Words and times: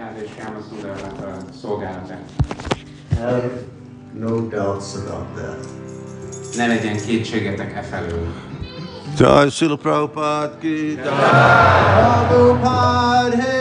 Sáma 0.00 0.58
Szundarnak 0.68 1.26
a 1.26 1.36
szolgálatát. 1.60 2.30
Have 3.18 3.50
no 4.12 4.48
doubts 4.48 4.94
about 4.94 5.34
that. 5.34 5.66
Ne 6.56 6.66
legyen 6.66 6.96
kétségetek 7.06 7.76
e 7.76 7.82
felől. 7.82 8.26
Jai 9.18 9.48
Srila 9.50 9.76
Prabhupada 9.76 10.58
ki 10.58 10.94
Jai. 10.94 11.04
Prabhupada 12.28 13.59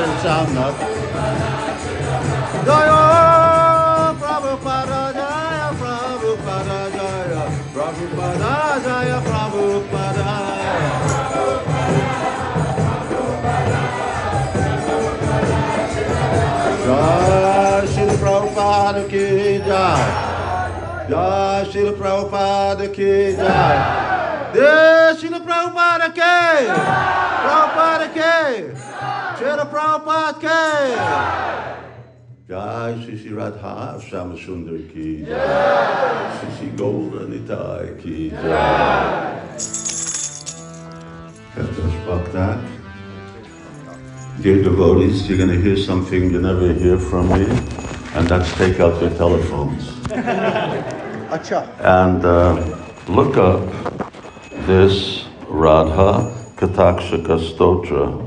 and 0.00 0.20
sound 0.22 0.58
up. 0.58 0.74
Jaya 2.66 4.14
Prabhupada, 4.20 5.00
Jaya 5.18 5.68
Prabhupada, 5.80 6.78
Jaya 6.96 7.42
Prabhupada, 7.74 8.52
Jaya 8.84 9.18
Prabhupada. 9.26 10.28
Jai 16.84 17.86
Shri 17.92 18.16
Prabhupada 18.22 19.02
ki 19.08 19.26
jai. 19.66 20.24
Shri 21.70 21.90
Prabhupada 21.92 22.86
ki. 22.92 23.36
Jai 24.54 25.16
Shri 25.18 25.28
Prabhupada 25.28 26.08
ki. 26.14 26.36
Prabhupada 27.44 28.06
ki. 28.12 28.83
Shri 29.44 29.64
Prabhupada 29.68 30.40
ki. 30.40 30.96
Jai 32.48 32.96
Shri 33.04 33.28
Radha 33.28 34.00
Shama 34.00 34.36
Sundar 34.36 34.80
ki 34.90 35.26
jai. 35.26 36.56
Shri 36.56 36.68
Golda 36.70 37.26
ki 38.00 38.30
jai. 38.30 39.44
Bhaktat. 42.06 42.58
Dear 44.40 44.62
devotees, 44.62 45.28
you're 45.28 45.36
going 45.36 45.50
to 45.50 45.60
hear 45.60 45.76
something 45.76 46.30
you 46.30 46.40
never 46.40 46.72
hear 46.72 46.98
from 46.98 47.28
me, 47.28 47.44
and 48.14 48.26
that's 48.26 48.50
take 48.56 48.80
out 48.80 49.00
your 49.00 49.10
telephones 49.10 49.88
and 51.80 52.24
uh, 52.24 52.54
look 53.08 53.36
up 53.36 53.60
this 54.66 55.26
Radha 55.48 56.32
Katakshaka 56.56 57.38
Stotra. 57.38 58.23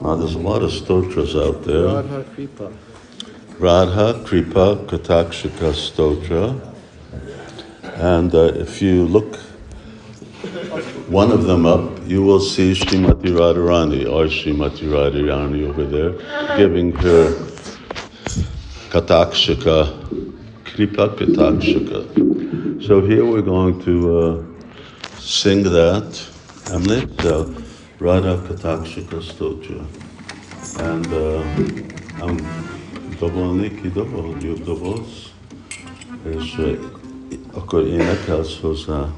Now, 0.00 0.14
there's 0.14 0.34
a 0.34 0.38
lot 0.38 0.62
of 0.62 0.70
stotras 0.70 1.34
out 1.34 1.64
there. 1.64 1.86
Radha 1.86 2.24
Kripa. 2.34 2.72
Radha 3.58 4.22
Kripa 4.24 4.76
Katakshaka 4.86 5.72
Stotra. 5.74 6.74
And 7.96 8.32
uh, 8.32 8.52
if 8.54 8.80
you 8.80 9.04
look 9.06 9.34
one 11.08 11.32
of 11.32 11.44
them 11.44 11.66
up, 11.66 11.90
you 12.06 12.22
will 12.22 12.38
see 12.38 12.72
Srimati 12.72 13.32
Radharani 13.34 14.04
or 14.06 14.26
Srimati 14.26 14.86
Radharani 14.86 15.68
over 15.68 15.84
there 15.84 16.12
giving 16.56 16.92
her 16.92 17.32
Katakshaka, 18.90 20.64
Kripa 20.64 21.08
Katakshaka. 21.08 22.86
So 22.86 23.00
here 23.00 23.26
we're 23.26 23.42
going 23.42 23.82
to 23.82 24.18
uh, 24.18 24.44
sing 25.18 25.64
that 25.64 26.24
uh, 26.70 27.67
Radha 28.00 28.36
Katakshika 28.46 29.20
Stotra. 29.20 29.84
And 30.78 31.06
uh, 31.06 31.42
I'm 32.22 32.38
dovolni, 33.18 33.74
ki 33.74 33.88
dovol, 33.88 34.36
you 34.42 34.54
dovolsz, 34.64 35.32
és 36.28 36.58
uh, 36.58 36.78
akkor 37.52 37.86
énekelsz 37.86 38.60
hozzá. 38.60 39.08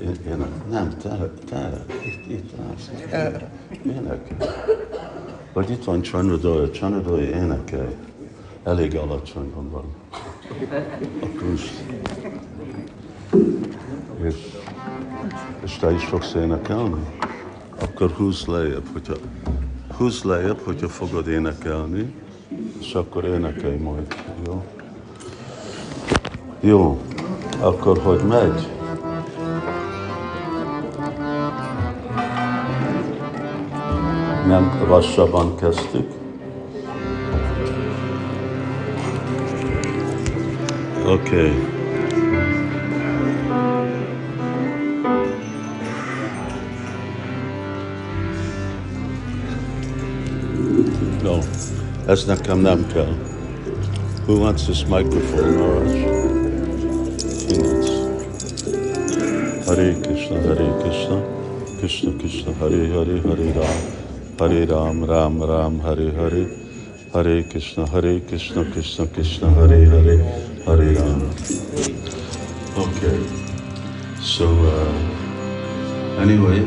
Én, 0.00 0.16
én, 0.28 0.46
nem, 0.70 0.96
te, 1.02 1.32
te, 1.48 1.84
itt, 2.04 2.30
itt 2.30 2.50
állsz. 2.68 2.90
Énekel. 3.86 4.64
Vagy 5.52 5.70
itt 5.70 5.84
van 5.84 6.02
Csanudolja, 6.02 6.70
Csanudolja 6.70 7.28
énekelj. 7.28 7.96
Elég 8.64 8.96
alacsonyan 8.96 9.70
van. 9.70 9.84
Akkor 11.20 11.52
is. 11.52 11.72
És, 14.24 14.34
és 15.64 15.76
te 15.76 15.92
is 15.92 16.04
fogsz 16.04 16.34
énekelni? 16.34 17.04
Akkor 17.80 18.10
húzz 18.10 18.46
lejjebb, 18.46 18.86
hogyha 18.92 19.14
húzz 19.96 20.22
lejjebb, 20.22 20.58
hogyha 20.64 20.88
fogod 20.88 21.28
énekelni, 21.28 22.14
és 22.80 22.94
akkor 22.94 23.24
énekelj 23.24 23.76
majd, 23.76 24.14
jó? 24.46 24.64
Jó, 26.60 27.00
akkor 27.60 27.98
hogy 27.98 28.20
megy? 28.20 28.68
Nem 34.46 34.84
lassabban 34.88 35.56
kezdtük. 35.56 36.10
Oké. 41.06 41.48
Okay. 41.48 41.82
No, 51.24 51.40
that's 52.04 52.26
not 52.26 52.44
kell. 52.44 52.58
Who 54.26 54.40
wants 54.40 54.66
this 54.66 54.86
microphone, 54.86 55.56
Maharaj? 55.56 55.94
He 57.48 57.56
wants. 57.64 57.88
Hare 59.66 59.94
Krishna, 60.02 60.38
Hare 60.42 60.68
Krishna, 60.82 61.16
Krishna 61.78 62.12
Krishna, 62.18 62.52
Hare 62.60 62.84
Hare, 62.92 63.16
Hare 63.22 63.52
Ram, 63.56 63.78
Hare 64.38 64.66
Ram, 64.66 65.02
Ram 65.02 65.42
Ram, 65.42 65.80
Hare 65.80 66.10
Hare, 66.12 66.44
Hare 67.14 67.42
Krishna, 67.44 67.88
Hare 67.88 68.20
Krishna, 68.20 68.64
Krishna 68.70 69.06
Krishna, 69.06 69.48
Hare 69.54 69.86
Hare, 69.86 70.18
Hare 70.66 70.92
Ram. 70.92 71.22
Okay, 72.84 73.18
so 74.20 74.46
uh, 74.46 76.20
anyway, 76.20 76.60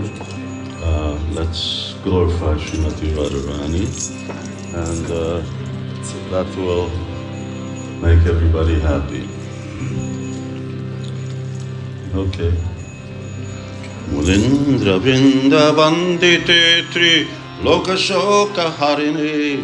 uh, 0.81 1.15
let's 1.33 1.93
glorify 2.03 2.55
Srimati 2.55 3.13
Radharani 3.13 4.46
and 4.77 5.05
uh, 5.11 5.41
that 6.31 6.47
will 6.55 6.89
make 8.01 8.25
everybody 8.27 8.79
happy. 8.79 9.23
Okay. 12.15 12.53
Mulindra 14.11 14.99
Vandite 15.77 16.89
Tri 16.91 17.27
Lokashoka 17.61 18.71
Harini 18.77 19.63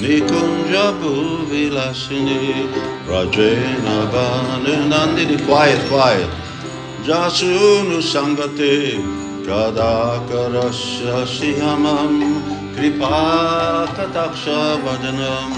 Nikunja 0.00 0.86
Bhuvilasini 1.00 2.42
Rajena 3.06 3.96
Nandini 4.90 5.36
Quiet, 5.46 5.80
quiet. 5.88 6.30
Jasunu 7.04 8.00
Sangate 8.02 9.25
कदा 9.48 9.96
करस्य 10.30 11.24
सिंहमं 11.32 12.14
कृपा 12.76 13.18
कदाक्ष 13.98 14.44
भजनं 14.86 15.54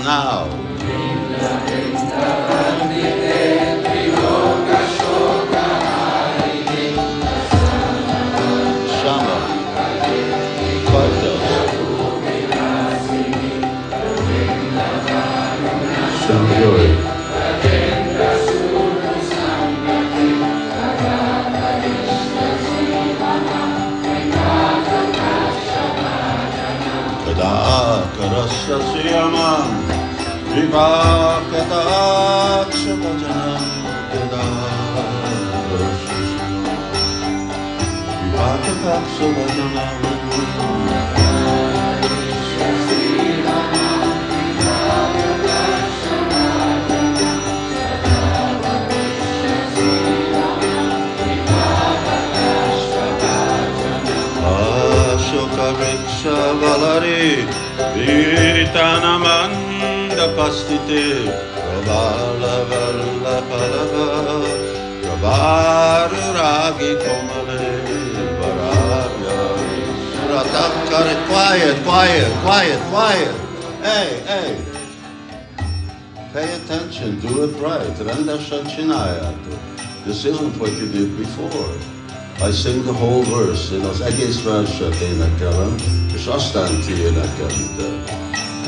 I 82.48 82.50
sing 82.50 82.80
the 82.82 82.94
whole 82.94 83.24
verse, 83.24 83.70
you 83.70 83.78
know, 83.78 83.92
egész 84.04 84.42
verset 84.42 84.94
énekelem, 84.94 85.74
és 86.14 86.26
aztán 86.26 86.80
ti 86.80 86.92
énekeltek. 86.92 88.16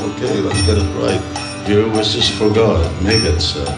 Okay, 0.01 0.41
let's 0.41 0.65
get 0.65 0.77
it 0.77 0.83
right. 1.03 1.21
Your 1.67 1.87
wish 1.95 2.15
is 2.17 2.29
for 2.29 2.51
God. 2.51 2.89
Még 3.03 3.25
egyszer. 3.25 3.77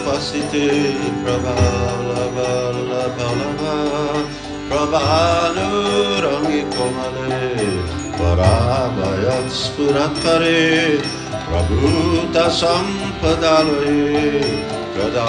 Pasite 0.04 0.66
Prabhala 1.25 2.30
Vala 2.35 3.14
Palava 3.16 3.75
Prabhanurangi 4.68 6.62
Komale 6.76 7.22
Paravayat 7.22 7.22
वय 8.33 9.27
प्रभूतसम्पदालये 9.57 10.97
प्रभूत 11.49 12.37
सम्पदा 12.59 13.59
लये 13.62 14.31
कदा 14.97 15.29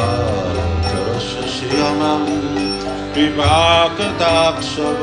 सुशिलम 1.28 2.02
विभागताक्षव 3.16 5.02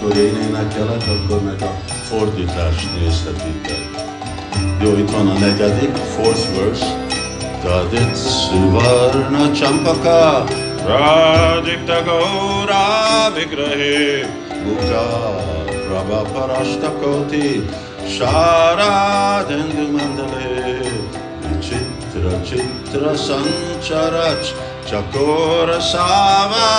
translation. 0.00 0.50
Amikorene 0.50 0.50
naquela 0.50 0.96
kakonaka 0.98 1.70
fordítás 2.08 2.86
nézhetitek. 2.98 3.84
Jó, 4.82 4.96
itt 4.98 5.10
van 5.10 5.28
a 5.28 5.32
negyedik, 5.38 5.96
fourth 5.96 6.46
verse. 6.56 6.84
Tadit 7.62 8.16
Suvarna 8.16 9.50
Champaka 9.52 10.44
Radipta 10.86 12.02
Gaura 12.02 13.30
Vigrahe 13.34 14.26
Mukta 14.64 15.04
Prabha 15.86 16.20
Parashtakoti 16.32 17.48
Shara 18.06 19.44
Dendu 19.48 19.86
Mandale 19.92 20.82
Chitra 21.60 22.40
Chitra 22.42 23.14
Sancharach 23.14 24.54
Chakora 24.86 25.78
Savalochane 25.80 26.78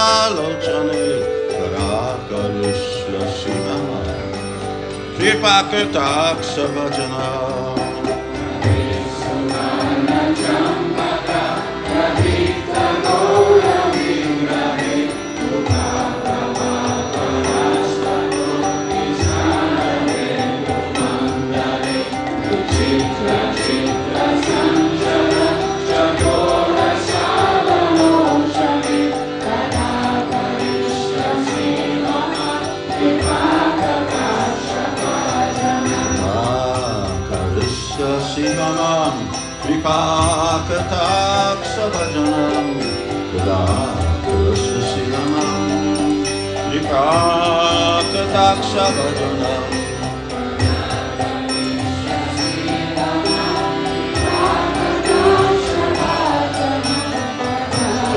ਕਿਰਪਾ 5.22 5.62
ਕਰ 5.62 5.86
ਤਾਕ 5.94 6.44
ਸਭਜਨਾ 6.44 7.71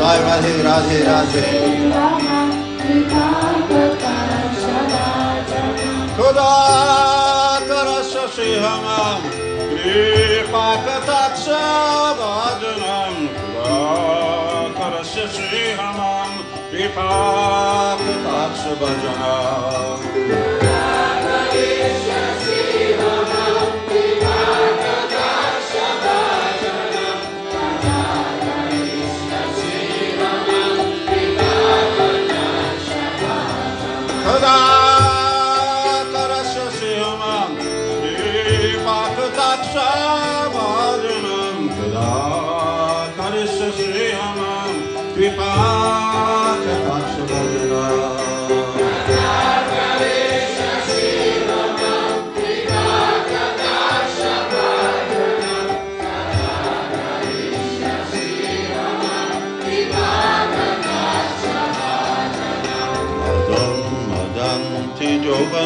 Jai 0.04 0.18
Radhe 0.26 0.52
Radhe 0.66 0.98
Radhe 1.08 1.42
Karishya 14.78 15.24
Shivanam 18.64 20.13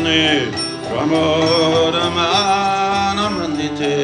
Jovane 0.08 0.48
Ramoramana 0.88 3.26
Mandite 3.36 3.96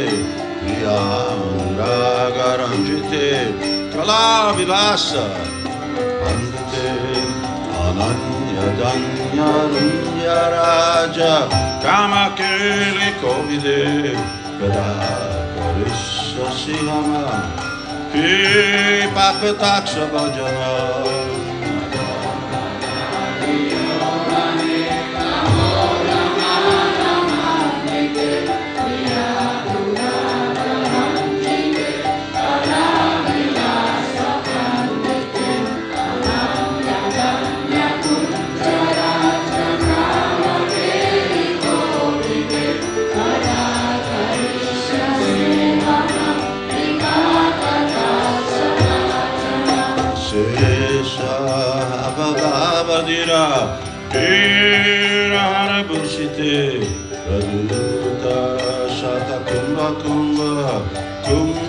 Priyamragaranjite 0.61 3.29
Kalavilasa 3.93 5.25
Pandite 6.21 6.89
Ananya 7.85 8.67
Danya 8.79 9.51
Runya 9.73 10.41
Raja 10.53 11.35
Kamakeli 11.83 13.11
Kovide 13.21 13.83
Kada 14.61 14.89
Karishya 15.57 16.47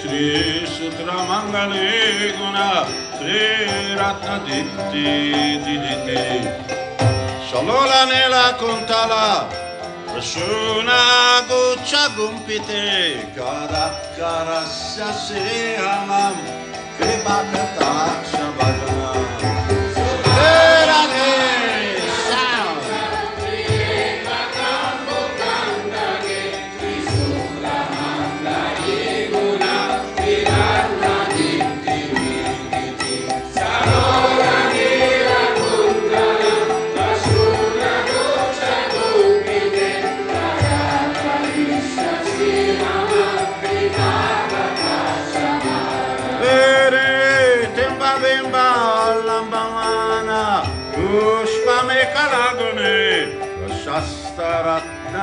त्रिशुत्रमङ्गलेगुणा 0.00 2.70
di 4.90 4.92
दिदिति 4.92 6.70
salola 7.50 8.06
nella 8.06 8.54
contala, 8.54 9.48
nessuna 10.14 11.42
goccia 11.48 12.08
gumpite, 12.14 13.26
cara 13.34 13.90
cara 14.16 14.64
se 14.66 15.76
amam, 15.76 16.36
che 16.96 17.20
bacataxa. 17.24 18.49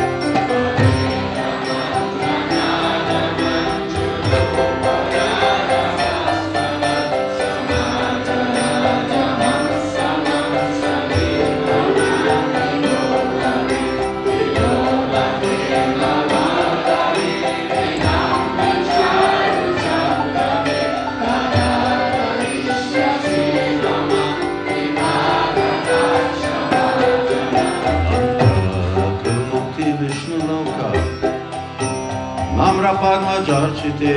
pana 33.00 33.34
jarchite 33.46 34.14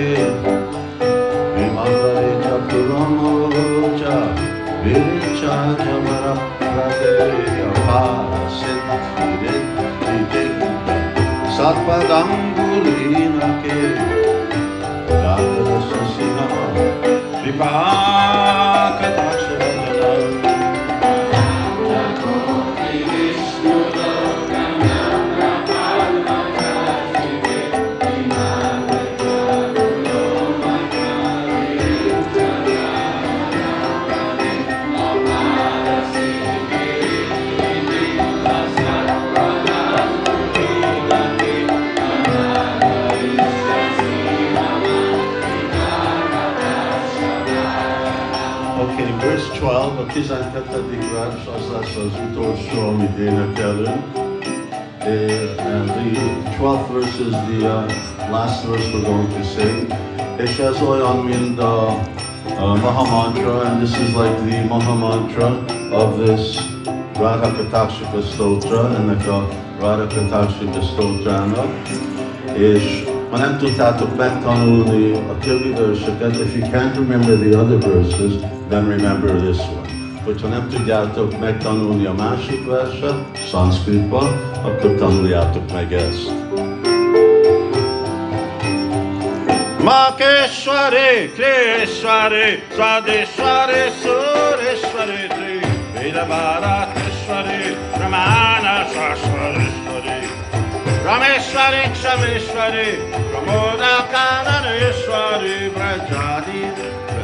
Vimavare 1.56 2.32
chaturamo 2.43 3.32
cha 4.00 4.17
Vircha 4.84 5.56
jamara 5.84 6.34
pradeya 6.60 7.69
Pasit 7.88 8.84
firit 9.13 9.67
vijitta 10.04 10.72
Satpadangulina 11.56 13.48
ke 13.63 13.80
Dada 15.08 15.76
sasina 15.89 16.46
Vipakatacha 17.43 19.42
12, 50.13 50.26
Akizan 50.28 50.54
Kata 50.54 50.82
Digrad, 50.84 51.34
Shasa 51.39 51.84
Sazuto 51.84 52.56
Shomi 52.67 53.08
Dena 53.17 53.47
Kelun. 53.56 53.99
And 55.02 55.89
the 55.89 56.19
12th 56.58 56.88
verse 56.89 57.19
is 57.19 57.32
the 57.32 57.67
uh, 57.67 57.88
last 58.32 58.65
verse 58.65 58.86
we're 58.93 59.02
going 59.02 59.28
to 59.28 59.43
sing. 59.43 59.88
Eshazoy 60.38 61.02
Anmin 61.02 61.56
the 61.56 61.63
uh, 61.63 62.76
Maha 62.76 63.34
Mantra, 63.34 63.71
and 63.71 63.82
this 63.82 63.95
is 63.97 64.15
like 64.15 64.38
the 64.45 64.63
Maha 64.69 64.95
Mantra 64.95 65.47
of 65.91 66.19
this 66.19 66.58
Radha 67.17 67.52
Katakshika 67.52 68.21
Stotra, 68.21 68.95
and 68.95 69.10
the 69.10 69.84
Radha 69.84 70.08
Katakshika 70.08 70.82
Stotrana 70.93 71.65
is 72.56 73.13
Ha 73.34 73.39
nem 73.39 73.58
tudtátok 73.58 74.17
megtanulni 74.17 75.13
a 75.15 75.38
többi 75.41 75.73
verseket, 75.73 76.36
if 76.39 76.56
you 76.56 76.62
can't 76.71 76.95
remember 76.95 77.36
the 77.36 77.58
other 77.60 77.78
verses, 77.78 78.41
then 78.69 78.88
remember 78.88 79.41
this 79.41 79.58
one. 79.58 79.83
Hogyha 80.23 80.47
nem 80.47 80.69
tudjátok 80.69 81.39
megtanulni 81.39 82.05
a 82.05 82.13
másik 82.13 82.65
verset, 82.65 83.38
szanszkritban, 83.51 84.27
akkor 84.62 84.95
tanuljátok 84.95 85.71
meg 85.71 85.93
ezt. 85.93 86.31
Makeshwari, 89.83 91.31
Krishwari, 91.36 92.63
Sadishwari, 92.75 93.83
Surishwari, 94.01 95.23
Tri, 95.36 95.57
Vedavaratishwari, 95.93 97.63
Ramana 97.99 98.75
Shashwarishwari, 98.93 100.19
Rameshwari, 101.03 101.83
Kshameshwari, 101.93 102.89
Pramodakananeshwari, 103.29 105.55
Brajadi, 105.75 106.62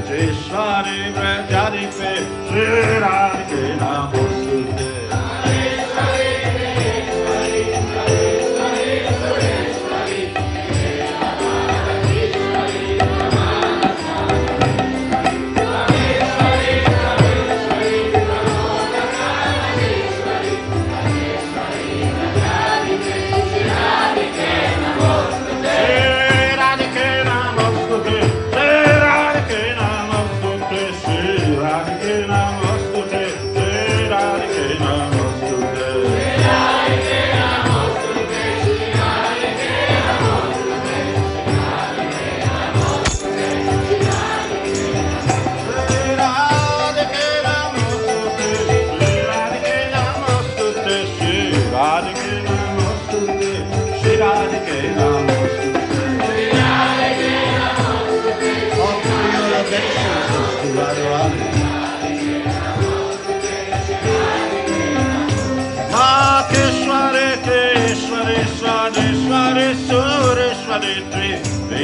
Brajeshwari, 0.10 1.13
Brajadi, 1.13 1.84
Sri 1.93 2.65
Radhike 3.00 3.78
Namostute. 3.78 4.89
Shri 4.89 4.98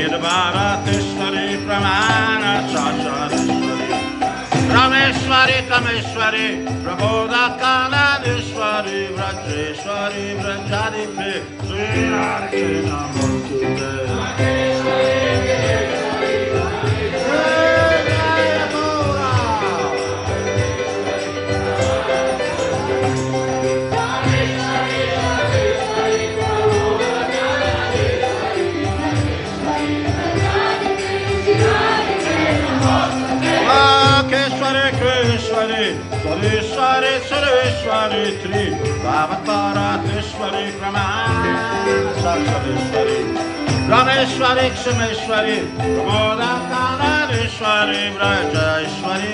ेश्वरि 0.06 1.48
प्रमान 1.66 2.44
चरि 2.72 3.46
रमेश्वरि 4.76 5.58
कमेश्वरि 5.70 6.48
प्रबोदा 6.84 7.48
का 7.62 7.76
नीश्वरि 7.94 9.02
व्रजेश्वरि 9.16 10.26
व्रजादित्रे 10.42 11.34
Keshwari, 36.42 37.14
Sareshwari, 37.30 37.30
Sareshwari, 37.30 38.24
Tri, 38.42 38.64
Bhavatparateshwari, 39.04 40.66
Pramana, 40.78 41.56
Sareshwari, 42.22 43.20
Rameshwari, 43.90 44.66
Kshemeshwari, 44.76 45.58
Pramodakanadeshwari, 45.78 48.02
Vrajeshwari, 48.16 49.32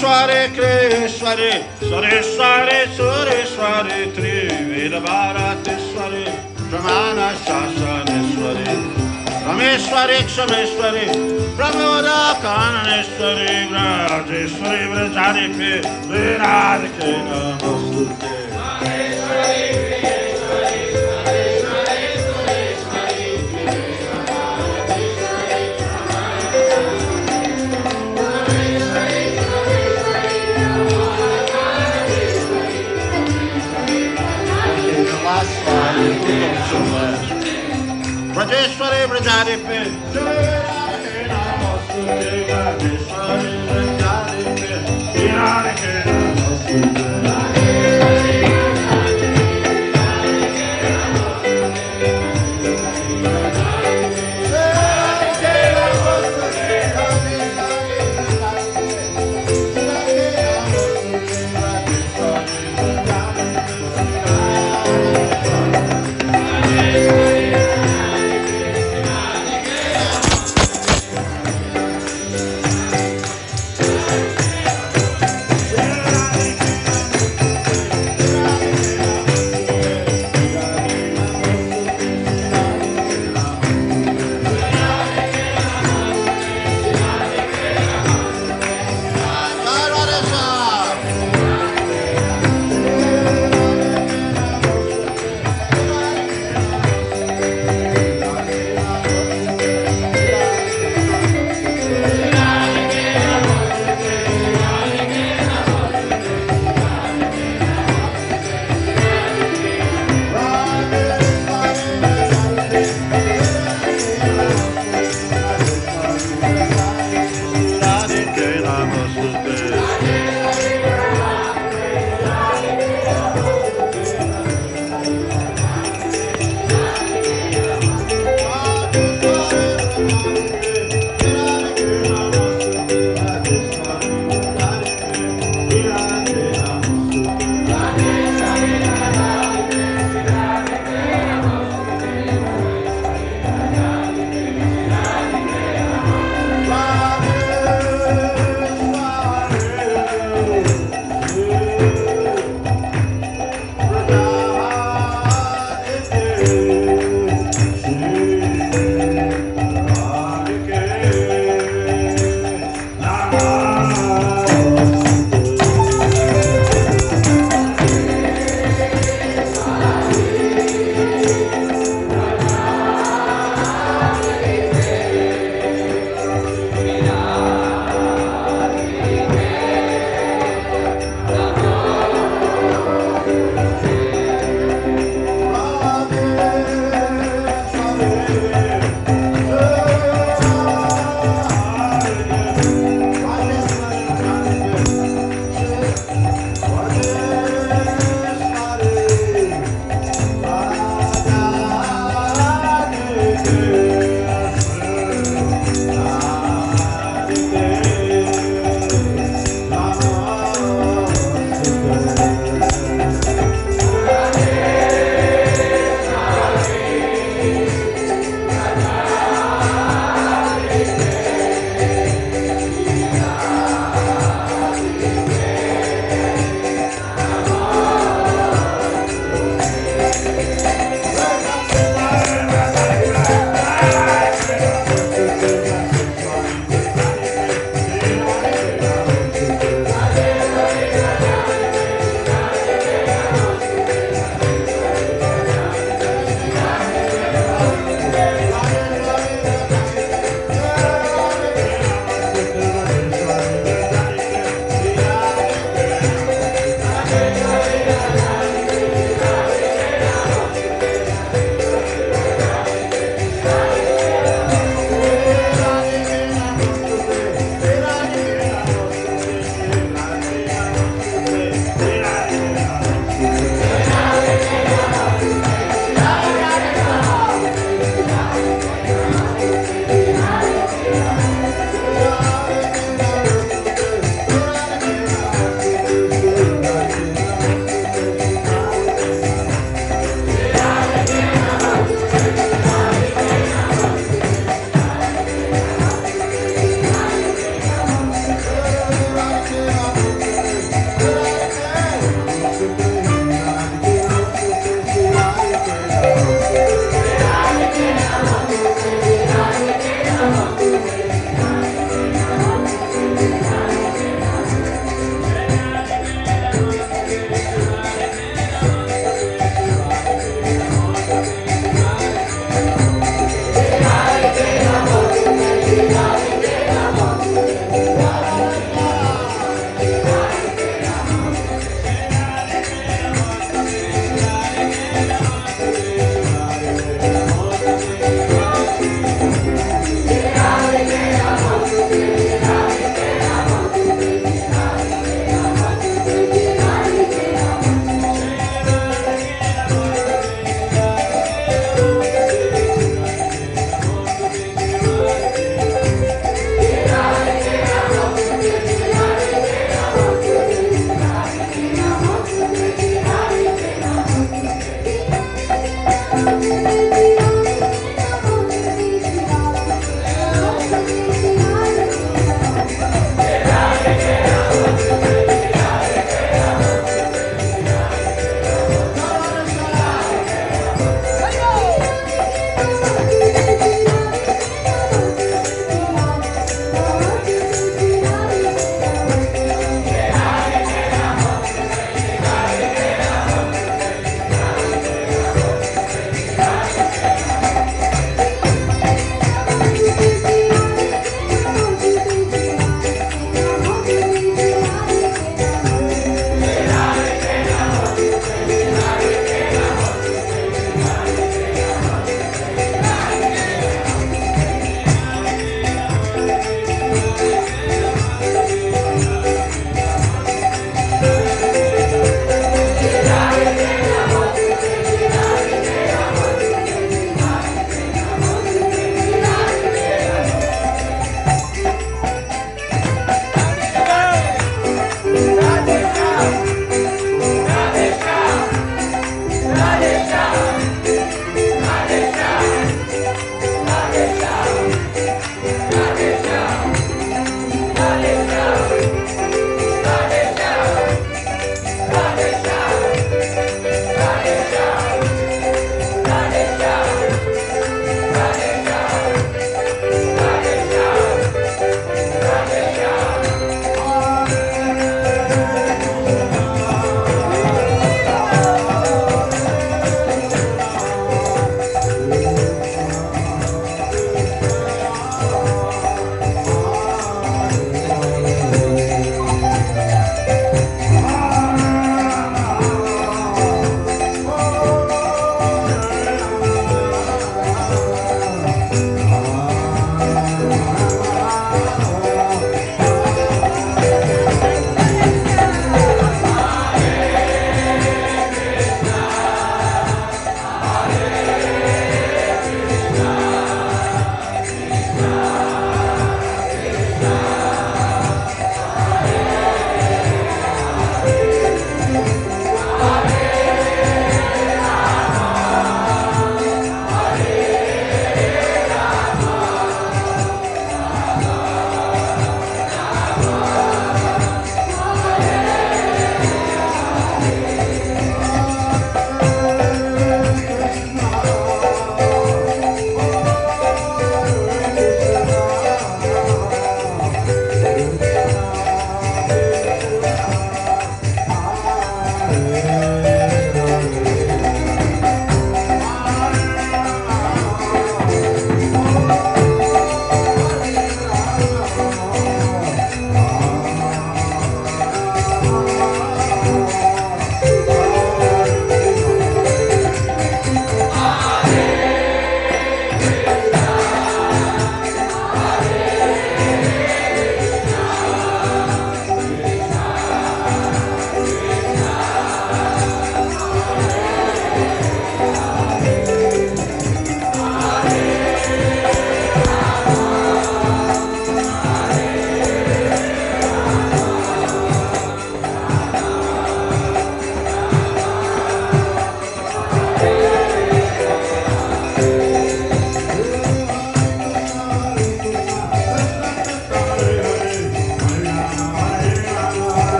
Makeshware 0.00 0.48
Krishware 0.56 1.52
Sureshware 1.78 2.86
Sureshware 2.96 4.14
Tri 4.14 4.48
Vedavarateshware 4.70 6.24
Pramana 6.70 7.28
Shasaneshware 7.44 8.64
Rameshware 9.44 10.18
Kshameshware 10.24 11.04
Pramoda 11.54 12.18
Kananeshware 12.40 13.68
Vrajeshware 13.68 14.84
Vrajaripe 14.90 15.72
Viradike 16.08 17.12
Namostute 17.28 18.29
राजेश्वरे 38.50 39.06
ब्रजारे 39.06 39.56
पे 39.66 39.78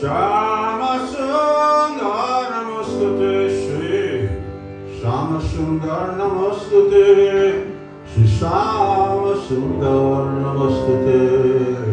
Shama 0.00 0.98
Namastute 2.50 3.46
Shri 3.62 4.28
Shama 5.00 5.38
Sundar 5.40 6.18
Namastute 6.18 7.06
Shri 8.10 8.26
Shama 8.26 9.36
Sundar 9.46 10.24
Namastute 10.42 11.91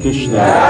Krishna. 0.00 0.69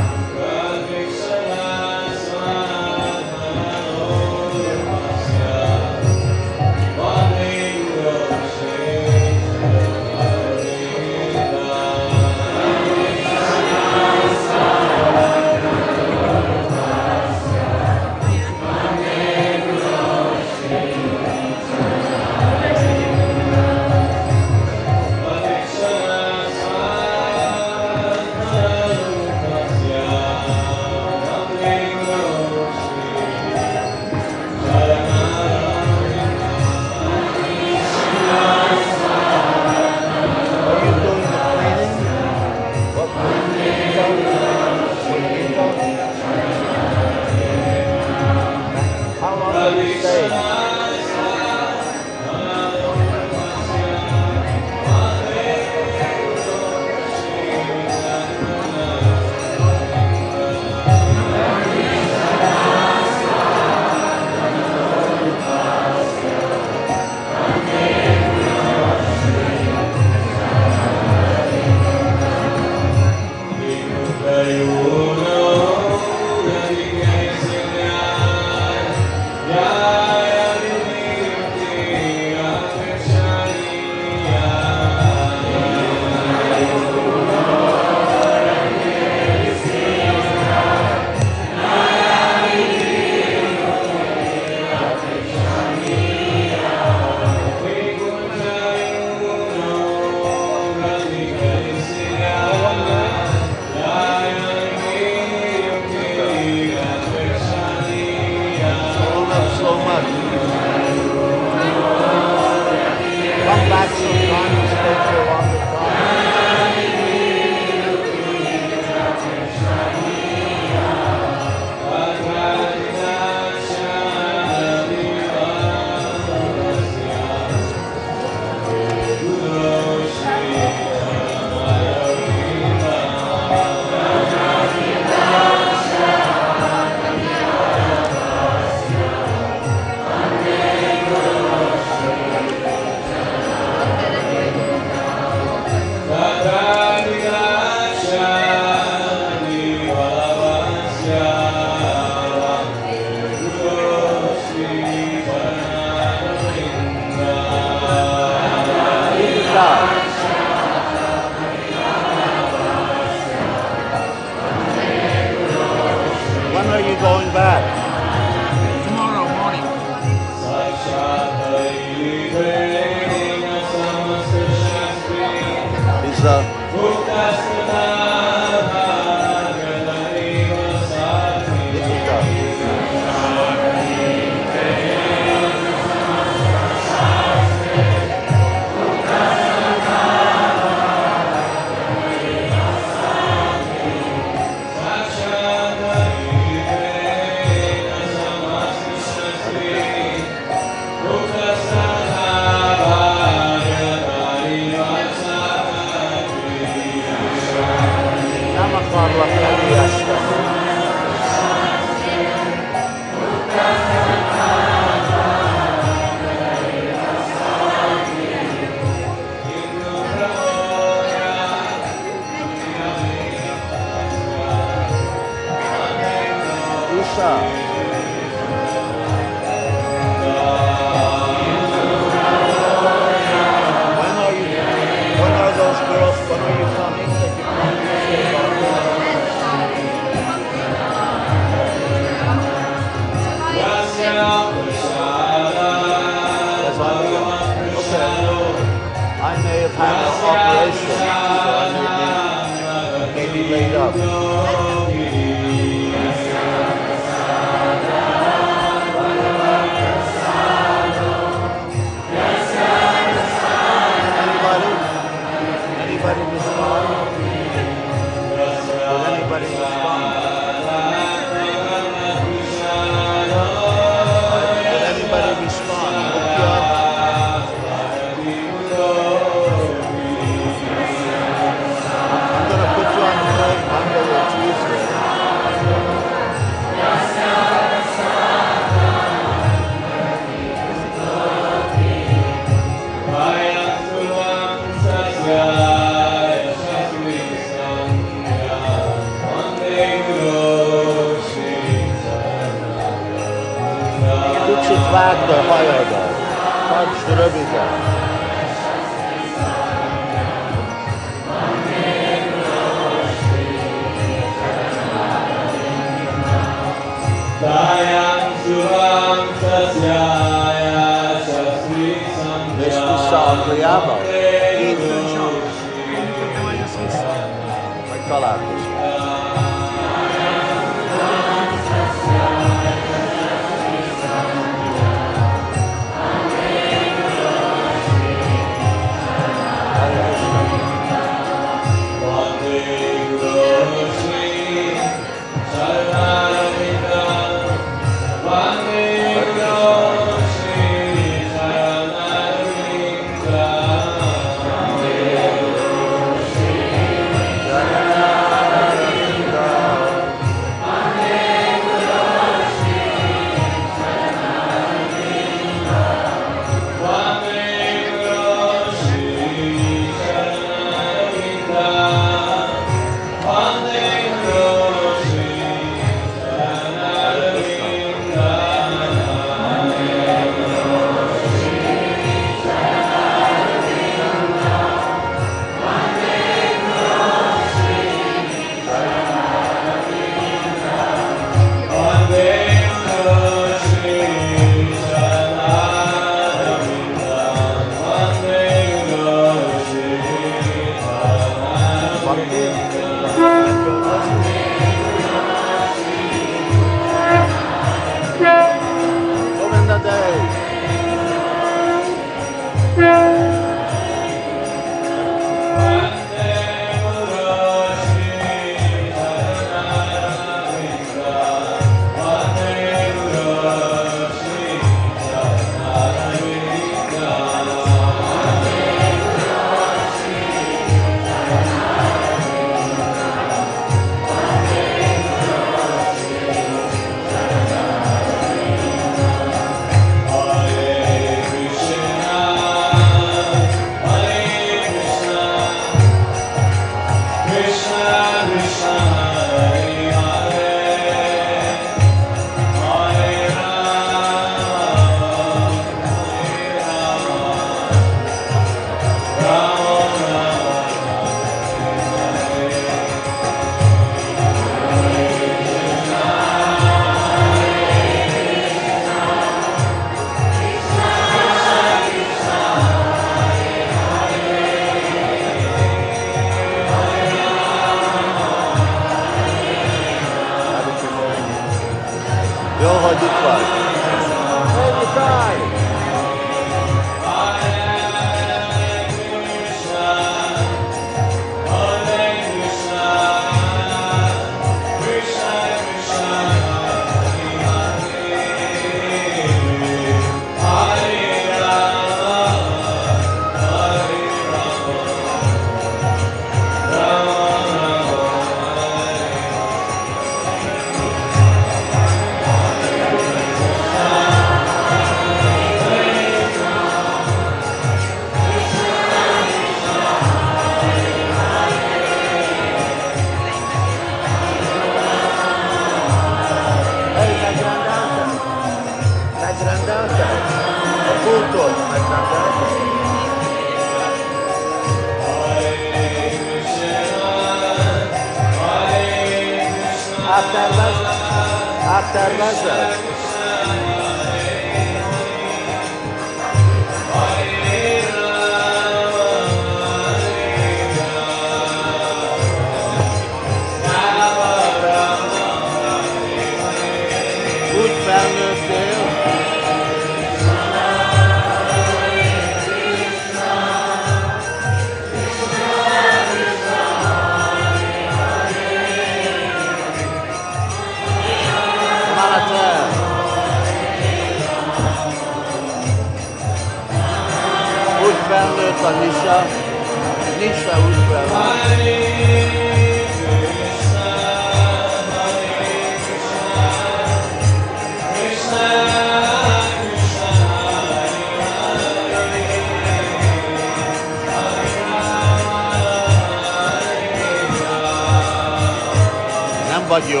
radio. 599.82 600.00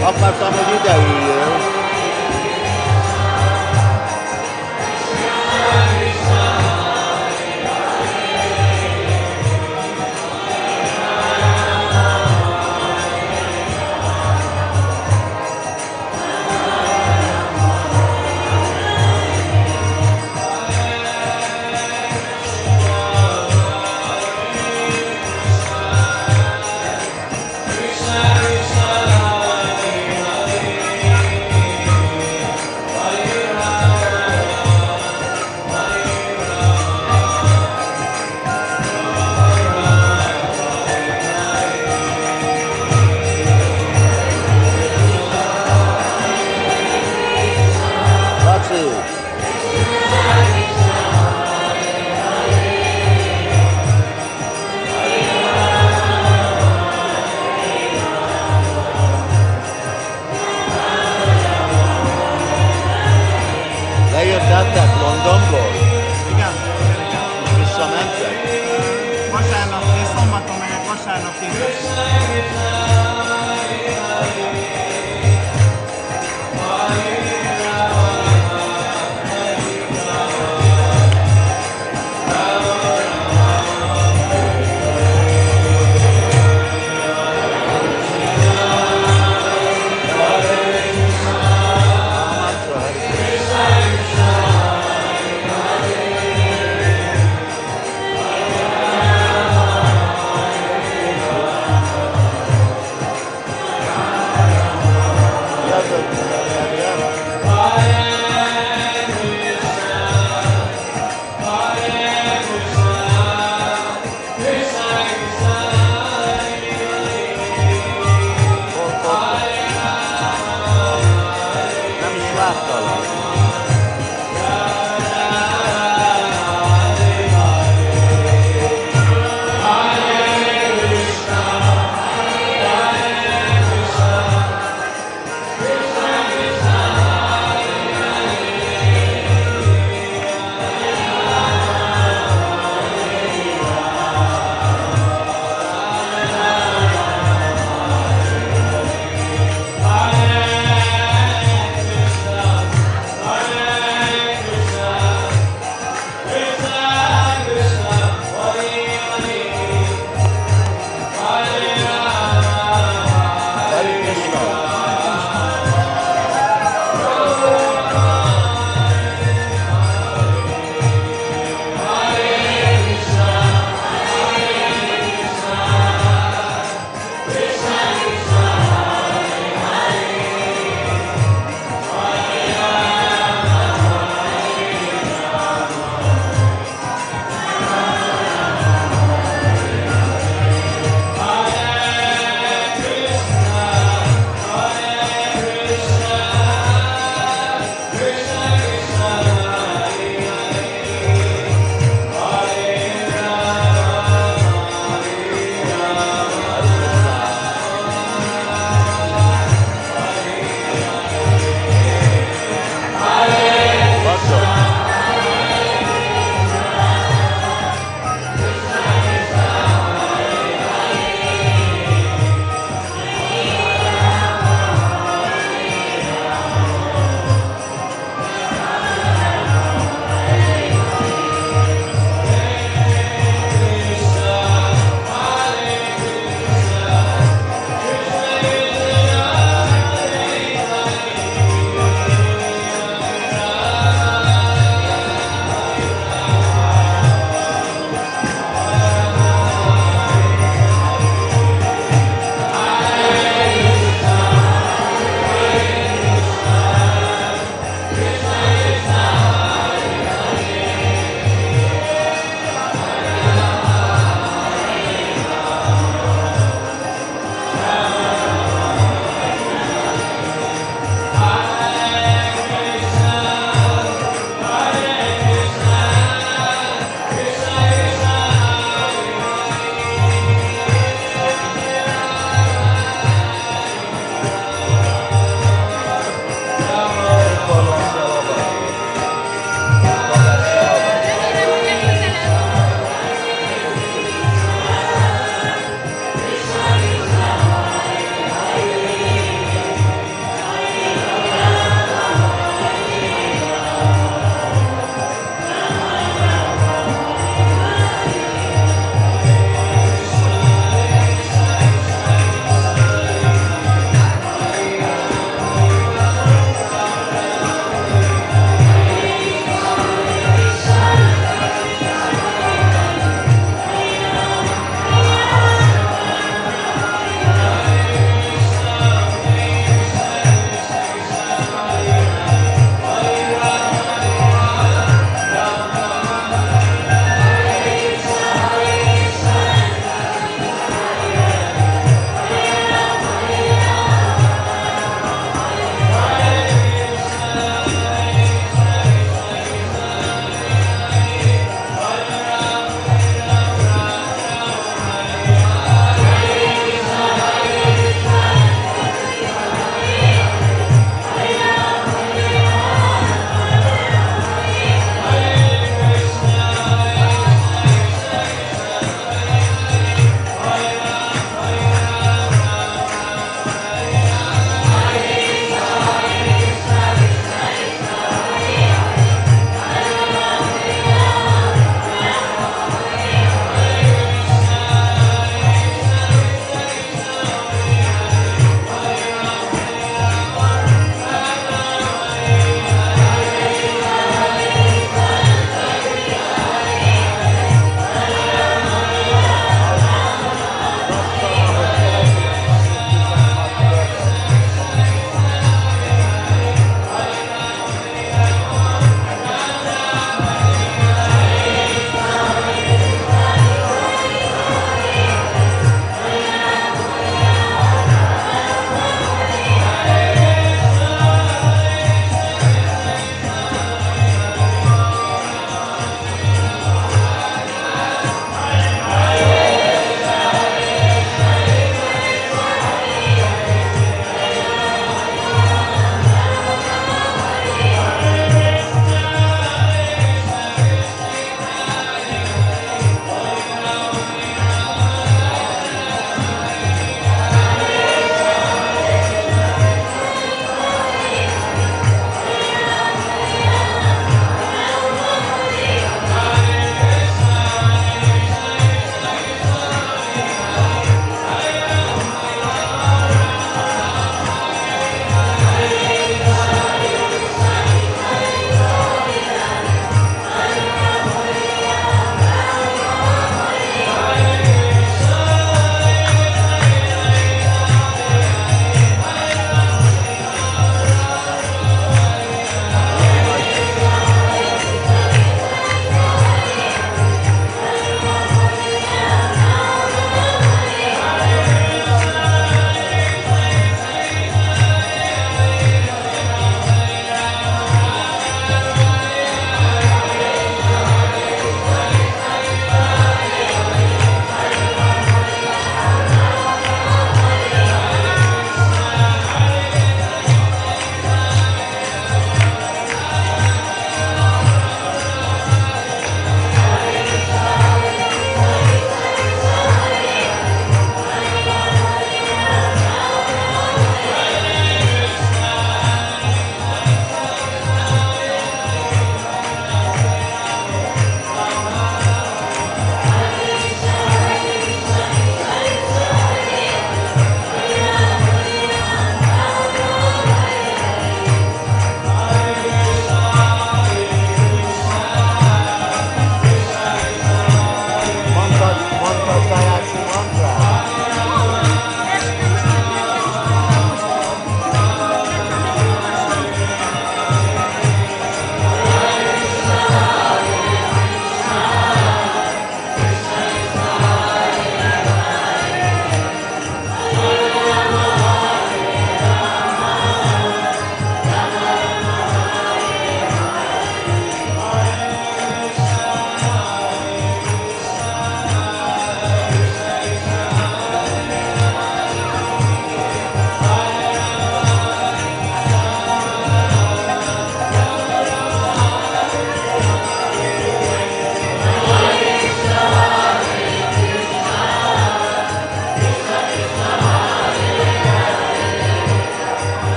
Não, 0.00 0.12
mas 0.20 0.38
tá 0.38 0.50
medida 0.50 0.92
aí. 0.92 1.75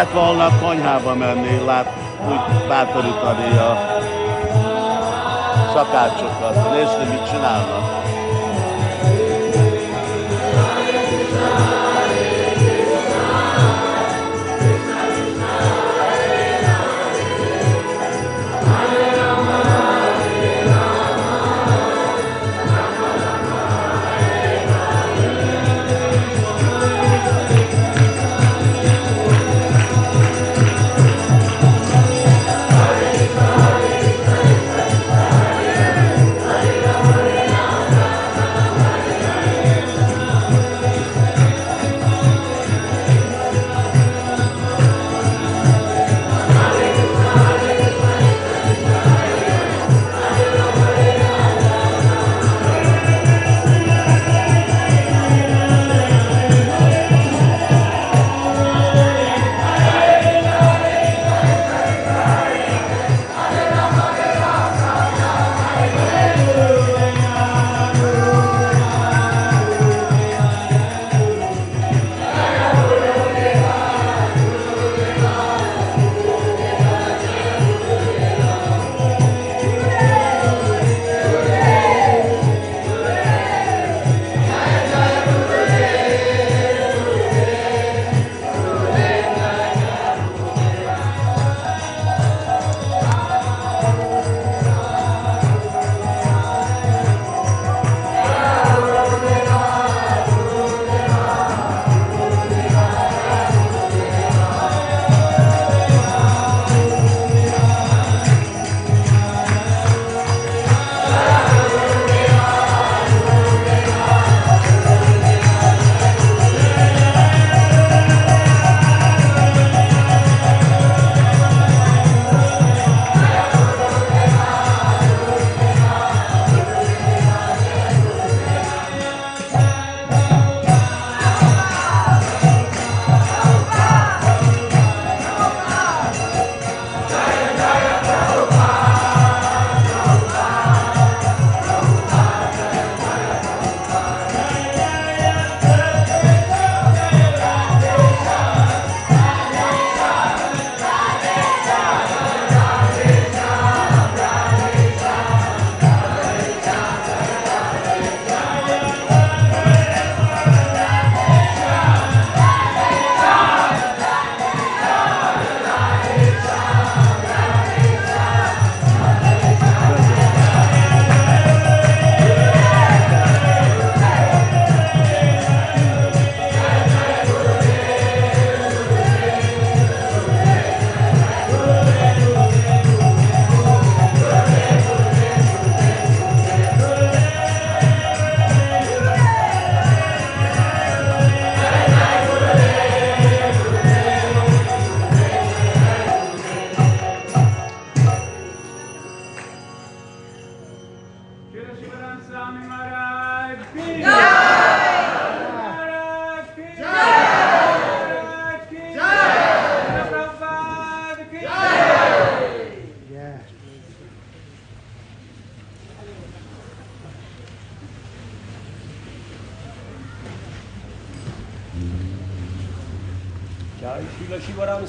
kellett 0.00 0.14
volna 0.14 0.58
konyhába 0.60 1.14
menni, 1.14 1.64
lát, 1.64 1.92
úgy 2.28 2.66
bátorítani 2.68 3.56
a 3.58 3.98
szakácsokat, 5.74 6.70
nézni, 6.70 7.04
mit 7.14 7.30
csinálnak. 7.30 7.79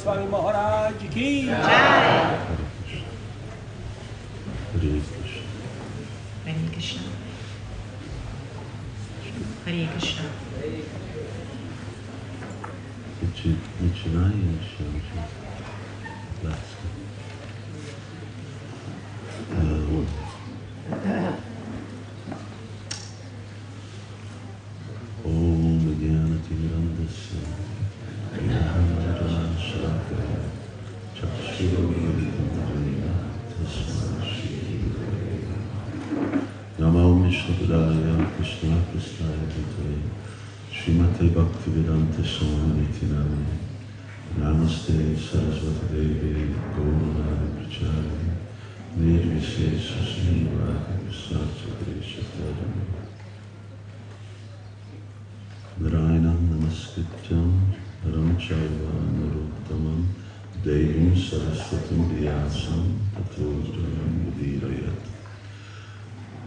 z 0.02 0.06
Wami. 0.06 0.28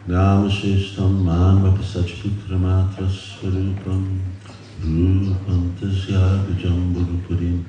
Ramashishtam 0.06 1.24
Manvapa 1.24 1.82
Sachputra 1.82 2.59
Matra 2.60 3.09
Swarupam 3.09 4.20
Rupam 4.82 5.72
Tasya 5.81 6.44
Vijamburupurim 6.44 7.64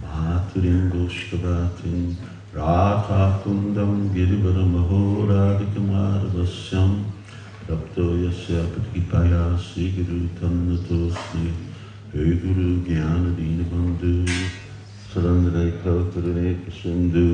Maturim 0.00 0.80
Goshkavatim 0.92 2.14
Rakha 2.54 3.22
Kundam 3.42 3.92
Girivaram 4.14 4.74
Ahoradikamarvasyam 4.78 6.92
Prapto 7.66 8.06
Yasya 8.22 8.62
Patkipaya 8.70 9.42
Siguru 9.58 10.20
Tannatosni 10.38 11.50
Hey 12.12 12.30
Guru 12.36 12.68
Gyana 12.86 13.30
Dina 13.34 13.64
Bandhu 13.64 14.12
Sarandana 15.12 15.62
Kalkarane 15.82 16.48
Kasindu 16.64 17.28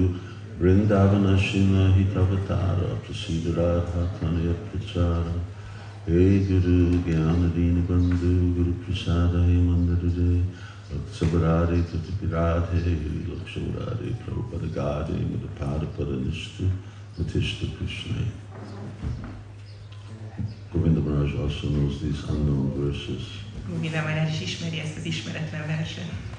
Vrindavana 0.58 1.38
Shima 1.38 1.94
Hitavatara 1.94 2.96
Prasida 3.06 3.54
Radha 3.56 4.10
Tanaya 4.18 4.52
Prachara 4.66 5.40
Hey 6.04 6.40
Guru 6.40 6.98
Jnana 7.04 7.54
Dina 7.54 7.80
Bandhu 7.82 8.54
Guru 8.56 8.72
Prasada 8.82 9.38
Mandadade 9.38 10.42
Sabarade 11.12 11.80
Tatipiradhe 11.84 12.82
Lakshavarade 13.28 14.16
Prabhupada 14.24 14.66
Gade 14.74 15.14
Madapada 15.30 15.86
Padanishta 15.96 16.68
Matishta 17.16 17.78
Krishna 17.78 18.24
Govinda 20.72 21.00
Maharaj 21.00 21.36
also 21.38 21.68
knows 21.68 22.02
these 22.02 22.24
unknown 22.28 22.72
verses. 22.74 23.22
Govinda 23.70 24.02
Maharaj 24.02 24.30
is 24.30 24.40
ismeri 24.40 24.80
ezt 24.80 24.96
az 24.96 25.04
ismeretlen 25.04 25.66
verset. 25.66 26.37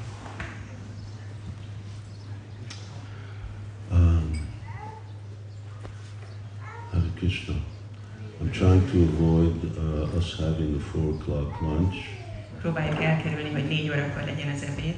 Krishna. 7.20 7.56
I'm 8.40 8.52
trying 8.52 8.82
to 8.92 8.98
avoid 9.04 9.58
uh, 9.78 10.18
us 10.18 10.38
having 10.40 10.76
a 10.76 10.80
four 10.80 11.14
o'clock 11.16 11.62
lunch. 11.62 11.96
Próbáljuk 12.62 13.04
elkerülni, 13.04 13.52
hogy 13.52 13.68
négy 13.68 13.90
órakor 13.90 14.24
legyen 14.26 14.54
az 14.54 14.64
ebéd. 14.64 14.96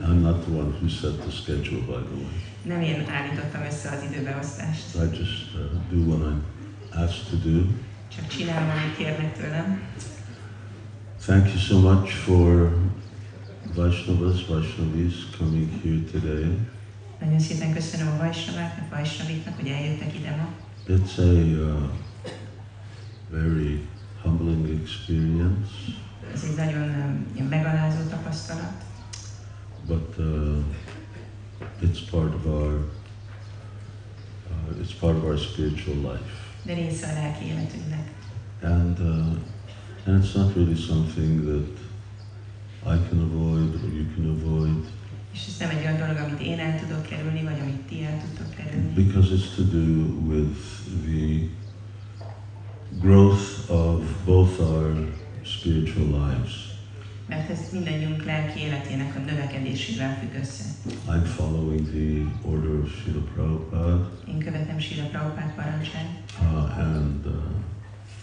I'm 0.00 0.20
not 0.20 0.44
the 0.44 0.52
one 0.52 0.70
who 0.80 0.88
set 0.88 1.20
the 1.20 1.30
schedule, 1.30 1.80
by 1.80 2.02
the 2.08 2.16
way. 2.16 2.32
Nem 2.62 2.80
én 2.80 3.08
állítottam 3.08 3.62
össze 3.62 3.90
az 3.90 4.02
időbeosztást. 4.10 4.94
I 4.94 5.16
just 5.18 5.54
uh, 5.54 5.60
do 5.90 5.98
what 6.10 6.20
I'm 6.20 6.42
asked 7.04 7.30
to 7.30 7.48
do. 7.50 7.58
Csak 8.16 8.26
csinálom, 8.26 8.70
amit 8.70 8.96
kérnek 8.96 9.36
tőlem. 9.36 9.80
Thank 11.26 11.46
you 11.46 11.58
so 11.58 11.78
much 11.78 12.10
for 12.10 12.72
Vaishnavas, 13.74 14.46
Vaishnavis 14.46 15.14
coming 15.38 15.68
here 15.82 16.00
today. 16.10 16.58
Nagyon 17.24 17.38
szépen 17.38 17.72
köszönöm 17.72 18.08
a 18.08 18.16
Vajsnaváknak, 18.16 18.90
Vajsnaviknak, 18.90 19.56
hogy 19.56 19.68
eljöttek 19.68 20.14
ide 20.14 20.36
ma. 20.36 20.48
It's 20.88 21.18
a 21.18 21.22
uh, 21.22 21.88
very 23.30 23.80
humbling 24.22 24.80
experience, 24.80 25.70
Ez 26.34 26.42
egy 26.44 26.56
nagyon 26.56 26.88
um, 27.38 27.46
megalázó 27.48 28.08
tapasztalat, 28.08 28.84
but 29.86 30.14
uh, 30.18 30.58
it's 31.82 32.10
part 32.10 32.34
of 32.34 32.46
our 32.46 32.72
uh, 34.50 34.80
it's 34.80 34.94
part 35.00 35.16
of 35.16 35.24
our 35.24 35.38
spiritual 35.38 35.96
life, 35.96 36.30
de 36.64 36.74
része 36.74 37.06
a 37.06 37.12
lelki 37.12 37.44
életünknek. 37.44 38.10
and 38.62 38.98
uh, 38.98 39.36
and 40.06 40.24
it's 40.24 40.34
not 40.34 40.54
really 40.54 40.76
something 40.76 41.44
that 41.44 41.78
I 42.94 43.08
can 43.08 43.18
avoid 43.20 43.74
or 43.74 43.88
you 43.94 44.06
can 44.14 44.28
avoid 44.30 44.86
És 45.32 45.40
ez 45.48 45.56
nem 45.58 45.70
egy 45.70 45.84
olyan 45.84 45.98
dolog, 45.98 46.16
amit 46.16 46.40
én 46.40 46.58
el 46.58 46.80
tudok 46.80 47.02
kerülni, 47.02 47.42
vagy 47.42 47.60
amit 47.60 47.80
ti 47.88 48.04
el 48.04 48.18
tudtok 48.20 48.54
kerülni. 48.54 48.92
because 49.04 49.34
it's 49.34 49.54
to 49.56 49.62
do 49.62 49.86
with 50.32 50.56
the 51.06 51.48
growth 53.00 53.70
of 53.70 54.02
both 54.24 54.60
our 54.60 55.08
spiritual 55.44 56.06
lives. 56.06 56.70
Mert 57.28 57.50
ez 57.50 57.58
mindannyiunk 57.72 58.24
lelki 58.24 58.60
életének 58.60 59.16
a 59.16 59.18
növekedésével 59.18 60.18
függ 60.18 60.40
össze. 60.40 60.64
I'm 61.08 61.24
following 61.24 61.86
the 61.88 62.48
order 62.50 62.70
of 62.82 62.88
Srila 62.90 63.20
Prabhupada, 63.34 64.10
Én 64.28 64.38
követem 64.38 64.78
Sila 64.78 65.04
Prabhupád 65.04 65.54
parancsát, 65.54 66.08
uh, 66.40 66.78
and, 66.78 67.26
uh, 67.26 67.32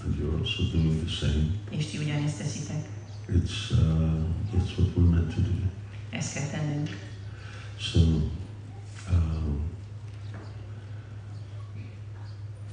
and 0.03 0.15
you're 0.19 0.37
also 0.39 0.63
doing 0.73 1.03
the 1.05 1.11
same. 1.11 1.43
és 1.69 1.85
ti 1.85 1.97
ugyanezt 1.97 2.37
teszitek. 2.37 2.87
It's, 3.29 3.71
uh, 3.71 4.57
it's 4.57 4.77
what 4.77 4.87
we're 4.95 5.09
meant 5.09 5.33
to 5.33 5.41
do. 5.41 5.68
Ezt 6.09 6.33
kell 6.33 6.47
tennünk. 6.47 6.89
So, 7.77 7.99
um, 9.11 9.61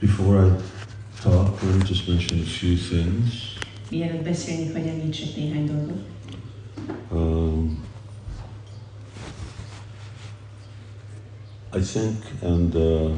before 0.01 0.47
I 0.47 0.51
talk, 1.23 1.63
let 1.63 1.77
me 1.77 1.85
just 1.89 2.09
mention 2.09 2.41
a 2.41 2.45
few 2.45 2.77
things. 2.77 3.59
Mielőtt 3.91 4.23
beszélni, 4.23 4.73
hogy 4.73 4.87
említsek 4.87 5.37
néhány 5.37 5.67
dolgot. 5.67 6.05
Um, 7.11 7.85
I 11.75 11.81
think, 11.81 12.17
and 12.43 12.75
uh, 12.75 13.11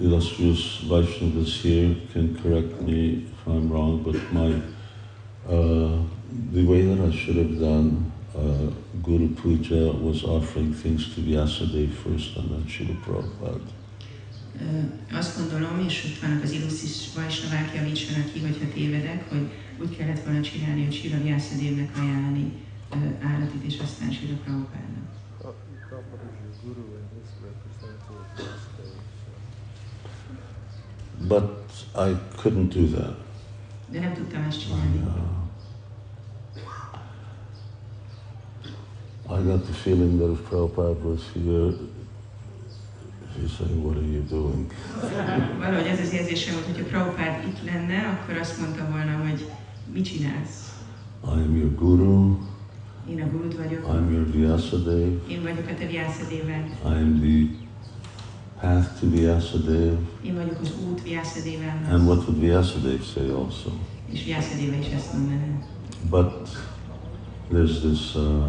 illustrious 0.00 0.80
Vaishnavas 0.88 1.62
here 1.62 1.94
can 2.12 2.38
correct 2.42 2.80
me 2.80 3.24
if 3.32 3.46
I'm 3.46 3.70
wrong, 3.70 4.02
but 4.02 4.16
my 4.32 4.62
uh, 5.48 6.00
the 6.52 6.62
way 6.64 6.82
that 6.86 6.98
I 7.08 7.16
should 7.16 7.36
have 7.36 7.58
done 7.58 8.12
uh, 8.34 8.70
Guru 9.02 9.28
Puja 9.28 9.92
was 9.92 10.22
offering 10.24 10.74
things 10.82 11.14
to 11.14 11.20
Vyasadeva 11.20 11.92
first 12.04 12.36
and 12.36 12.48
then 12.50 12.64
Srila 12.68 12.96
Prabhupada. 13.04 13.60
Ö, 14.60 15.16
Azt 15.16 15.38
gondolom, 15.38 15.84
és 15.86 16.04
ott 16.04 16.18
vannak 16.22 16.42
az 16.42 16.50
illusztris 16.52 17.08
vajsnavák, 17.14 17.74
javítsanak 17.74 18.32
ki, 18.32 18.40
hogyha 18.40 18.72
tévedek, 18.74 19.28
hogy 19.30 19.46
úgy 19.80 19.96
kellett 19.96 20.24
volna 20.24 20.40
csinálni, 20.40 20.84
hogy 20.84 20.94
Sila 20.94 21.18
Vyászadévnek 21.22 21.90
ajánlani 21.98 22.52
ö, 22.92 23.26
állatit, 23.26 23.62
és 23.64 23.78
aztán 23.82 24.10
Sila 24.10 24.36
Prabhupádnak. 24.44 25.08
But 31.28 31.44
I 31.94 32.16
couldn't 32.36 32.70
do 32.70 32.86
that. 32.96 33.16
De 33.92 34.00
nem 34.00 34.14
tudtam 34.14 34.42
ezt 34.42 34.58
I, 34.60 34.64
csinálni. 34.64 34.96
uh, 34.96 35.39
I 39.30 39.42
got 39.42 39.64
the 39.64 39.72
feeling 39.72 40.18
that 40.18 40.32
if 40.32 40.40
Prabhupada 40.50 41.00
was 41.04 41.22
here, 41.34 41.72
he's 43.36 43.52
saying, 43.52 43.84
what 43.84 43.96
are 43.96 44.02
you 44.02 44.22
doing? 44.22 44.72
Valahogy 45.60 45.86
ez 45.86 46.00
az 46.00 46.12
érzésem 46.12 46.54
volt, 46.54 46.66
hogyha 46.66 46.84
Prabhupád 46.84 47.46
itt 47.46 47.64
lenne, 47.64 48.18
akkor 48.22 48.36
azt 48.36 48.60
mondta 48.60 48.86
volna, 48.90 49.28
hogy 49.28 49.50
mit 49.92 50.04
csinálsz? 50.04 50.74
I 51.24 51.28
am 51.28 51.56
your 51.56 51.74
guru, 51.74 52.38
Én 53.10 53.22
a 53.22 53.26
gurud 53.30 53.56
vagyok, 53.56 53.86
I'm 53.86 54.10
your 54.12 54.30
Vyasadeva, 54.30 55.28
én 55.28 55.42
vagyok 55.42 55.66
a 55.68 55.74
te 55.78 55.86
Vyászadéved, 55.86 56.66
I 56.84 56.88
am 56.88 57.20
the 57.20 57.46
path 58.60 59.00
to 59.00 59.10
Vyasadeva. 59.10 59.98
én 60.22 60.34
vagyok 60.34 60.60
az 60.60 60.72
út 60.88 61.02
And 61.90 62.06
what 62.06 62.28
would 62.28 62.40
Vyasadeva 62.40 63.02
say 63.02 63.28
also? 63.28 63.70
és 64.12 64.24
Vyászadéva 64.24 64.76
is 64.76 64.86
ezt 64.86 65.12
mondaná. 65.12 65.66
But 66.10 66.48
there's 67.52 67.80
this, 67.80 68.14
uh, 68.14 68.46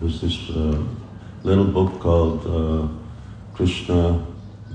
there's 0.00 0.20
this 0.20 0.50
uh, 0.50 0.82
little 1.42 1.64
book 1.64 2.00
called 2.00 2.46
uh, 2.46 2.88
Krishna 3.54 4.26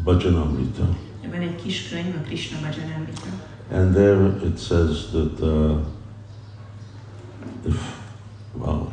Bhajanamrita. 0.03 0.87
Van 1.31 1.41
egy 1.41 1.55
kis 1.55 1.89
könyv, 1.89 2.15
a 2.15 2.21
Krishna 2.25 2.57
Bhajanamrita, 2.61 3.29
And 3.71 3.95
there 3.95 4.47
it 4.47 4.59
says 4.59 5.11
that 5.11 5.39
uh, 5.41 5.77
if, 7.65 8.01
well, 8.53 8.89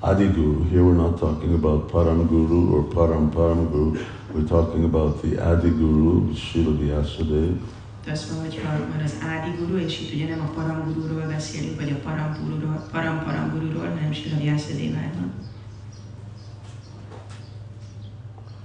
Adi 0.00 0.28
Guru, 0.28 0.64
here 0.68 0.84
we're 0.84 1.02
not 1.02 1.18
talking 1.18 1.54
about 1.54 1.90
Param 1.90 2.28
Guru 2.28 2.74
or 2.74 2.82
Param 2.82 3.30
Param 3.30 3.70
Guru, 3.70 3.98
we're 4.34 4.48
talking 4.48 4.84
about 4.84 5.22
the 5.22 5.38
Adi 5.38 5.70
Guru, 5.70 6.34
Srila 6.34 6.76
Vyasadeva. 6.78 7.80
de 8.04 8.12
azt 8.12 8.30
mondom, 8.30 8.50
hogy 8.50 8.60
van 8.92 9.04
az 9.04 9.14
Ádi 9.22 9.50
Guru, 9.58 9.76
és 9.76 10.00
itt 10.00 10.14
ugye 10.14 10.28
nem 10.28 10.40
a 10.40 10.52
Param 10.54 10.84
Gururól 10.84 11.26
beszélünk, 11.26 11.80
vagy 11.80 11.90
a 11.90 12.08
Param 12.08 12.36
Gururól, 12.40 12.86
Param 12.92 13.24
Param 13.24 13.50
Gururól, 13.50 13.88
hanem 13.88 14.12
Sila 14.12 14.36
Vyászadéváról. 14.36 15.28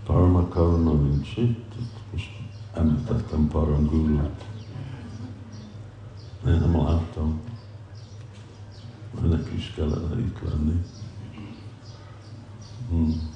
Nincs 0.08 1.38
itt, 1.38 1.74
most 2.12 2.30
említettem 2.74 3.48
Param 3.48 3.86
Gurut. 3.86 4.44
Én 6.48 6.60
nem 6.60 6.78
láttam. 6.78 7.42
Ennek 9.24 9.50
is 9.56 9.74
kellene 9.76 10.20
itt 10.20 10.40
lenni. 10.50 10.82
Hmm. 12.90 13.30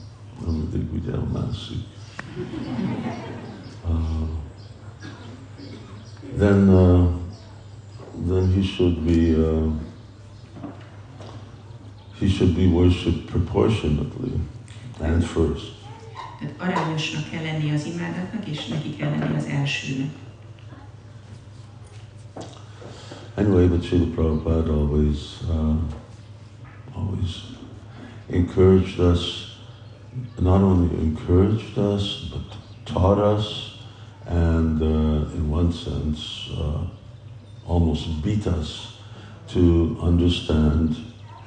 Nem 0.46 0.54
mindig 0.54 0.94
ugye 0.94 1.18
mászik. 1.18 1.86
Uh, 3.86 4.28
then, 6.38 6.70
uh, 6.70 7.08
then 8.28 8.54
he 8.54 8.62
should 8.62 9.00
be 9.00 9.38
uh, 9.38 9.72
he 12.20 12.28
should 12.28 12.56
be 12.56 12.68
worshipped 12.68 13.26
proportionately 13.26 14.40
and 15.00 15.24
first. 15.24 15.81
Tehát 16.42 16.56
arányosnak 16.58 17.30
kell 17.30 17.44
lenni 17.44 17.72
az 17.72 17.86
imádatnak, 17.86 18.48
és 18.48 18.68
neki 18.68 18.96
kell 18.96 19.10
lenni 19.10 19.36
az 19.36 19.46
elsőnek. 19.46 20.10
Anyway, 23.36 23.68
but 23.68 23.84
Srila 23.84 24.06
Prabhupada 24.14 24.74
always, 24.74 25.42
uh, 25.50 25.76
always 26.96 27.44
encouraged 28.30 29.00
us, 29.00 29.56
not 30.40 30.62
only 30.62 30.90
encouraged 31.02 31.78
us, 31.78 32.30
but 32.32 32.58
taught 32.86 33.20
us, 33.20 33.78
and 34.26 34.82
uh, 34.82 35.36
in 35.36 35.50
one 35.50 35.72
sense, 35.72 36.50
uh, 36.58 36.88
almost 37.68 38.22
beat 38.22 38.48
us 38.48 38.98
to 39.48 39.98
understand 40.02 40.96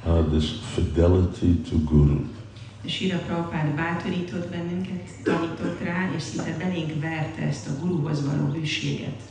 uh, 0.06 0.22
this 0.22 0.60
fidelity 0.74 1.56
to 1.64 1.78
Guru. 1.78 2.24
Sira 2.86 3.18
Prabhupád 3.18 3.74
bátorított 3.74 4.48
bennünket, 4.50 5.10
tanított 5.22 5.80
rá, 5.80 6.10
és 6.16 6.22
szinte 6.22 6.56
belénk 6.58 7.00
verte 7.00 7.42
ezt 7.42 7.68
a 7.68 7.80
guruhoz 7.80 8.26
való 8.26 8.52
hűséget. 8.52 9.22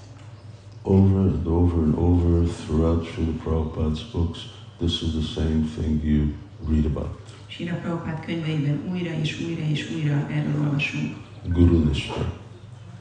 Over 0.82 1.20
and 1.20 1.48
over 1.48 1.84
and 1.84 1.96
over 1.98 2.48
throughout 2.48 3.06
Srila 3.06 3.32
Prabhupada's 3.44 4.04
books, 4.12 4.40
this 4.78 5.02
is 5.02 5.12
the 5.12 5.42
same 5.42 5.66
thing 5.76 6.04
you 6.04 6.34
read 6.68 6.86
about. 6.86 7.20
Sira 7.48 7.76
Prabhupád 7.76 8.26
könyveiben 8.26 8.80
újra 8.92 9.12
és 9.22 9.42
újra 9.42 9.64
és 9.64 9.92
újra 9.96 10.28
erről 10.30 10.62
olvasunk. 10.64 11.16
Guru 11.48 11.84
Nishta. 11.84 12.40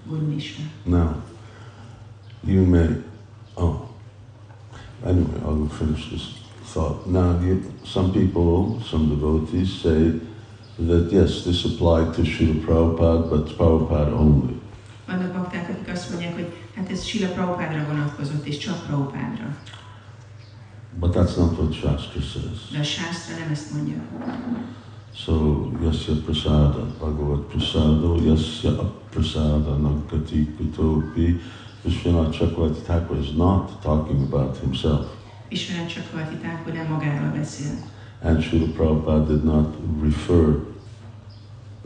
Guru 0.08 0.26
Nishta. 0.26 0.62
Now, 0.84 1.22
you 2.46 2.64
may, 2.64 2.88
oh, 3.54 3.88
anyway, 5.04 5.40
I'll 5.44 5.68
finish 5.68 6.08
this 6.08 6.22
thought. 6.72 7.06
Now, 7.06 7.40
you, 7.40 7.62
some 7.84 8.12
people, 8.12 8.80
some 8.90 9.08
devotees 9.08 9.80
say 9.80 10.20
that 10.78 11.12
yes, 11.12 11.44
this 11.44 11.64
applied 11.64 12.14
to 12.14 12.22
Srila 12.22 12.64
Prabhupada, 12.64 13.30
but 13.30 13.56
Prabhupada 13.56 14.14
only. 14.14 14.60
Vannak 15.06 15.32
bakták, 15.32 15.68
akik 15.68 15.92
azt 15.92 16.10
mondják, 16.10 16.34
hogy 16.34 16.52
hát 16.76 16.90
ez 16.90 17.04
Sila 17.04 17.28
Prabhupádra 17.28 17.86
vonatkozott, 17.86 18.46
és 18.46 18.58
csak 18.58 18.86
Prabhupádra. 18.86 19.56
But 21.00 21.14
that's 21.14 21.36
not 21.36 21.58
what 21.58 21.72
Shastra 21.72 22.20
says. 22.20 22.70
De 22.72 22.78
a 22.78 23.38
nem 23.40 23.50
ezt 23.50 23.72
mondja. 23.72 23.94
So, 25.14 25.68
yasya 25.82 26.12
prasada, 26.24 26.86
bhagavat 26.98 27.40
prasado, 27.40 28.16
yasya 28.24 28.92
prasada 29.10 29.76
nagati 29.76 30.54
kutopi, 30.56 31.40
Vishwanath 31.84 32.38
Chakravarti 32.38 32.80
Thakur 32.82 33.18
is 33.18 33.32
not 33.32 33.82
talking 33.82 34.22
about 34.22 34.56
himself. 34.56 35.06
Ismeret 35.48 35.88
Csakrati 35.88 36.36
Thakur 36.36 36.72
nem 36.72 36.86
magáról 36.86 37.30
beszél. 37.30 37.91
And 38.22 38.38
Srila 38.38 38.72
Prabhupada 38.72 39.26
did 39.28 39.44
not 39.44 39.74
refer 40.00 40.60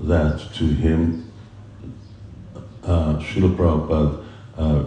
that 0.00 0.38
to 0.54 0.64
him. 0.64 1.30
Uh, 2.84 3.18
Srila 3.18 3.56
Prabhupada, 3.56 4.24
uh, 4.58 4.84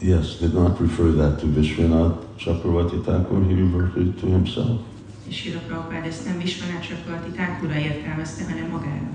yes, 0.00 0.38
did 0.38 0.54
not 0.54 0.78
refer 0.80 1.12
that 1.12 1.40
to 1.40 1.46
Vishwanath 1.46 2.22
Chakravarti 2.38 3.02
Thakur, 3.04 3.42
he 3.44 3.54
referred 3.54 3.96
it 3.96 4.20
to 4.20 4.26
himself. 4.26 4.80
És 5.28 5.36
Sila 5.36 5.60
Prabhupád 5.66 6.06
ezt 6.06 6.24
nem 6.24 6.38
Visvanát 6.38 6.82
Csakrati 6.82 7.30
Thakurra 7.30 7.78
értelmezte, 7.78 8.44
hanem 8.44 8.70
magára. 8.70 9.10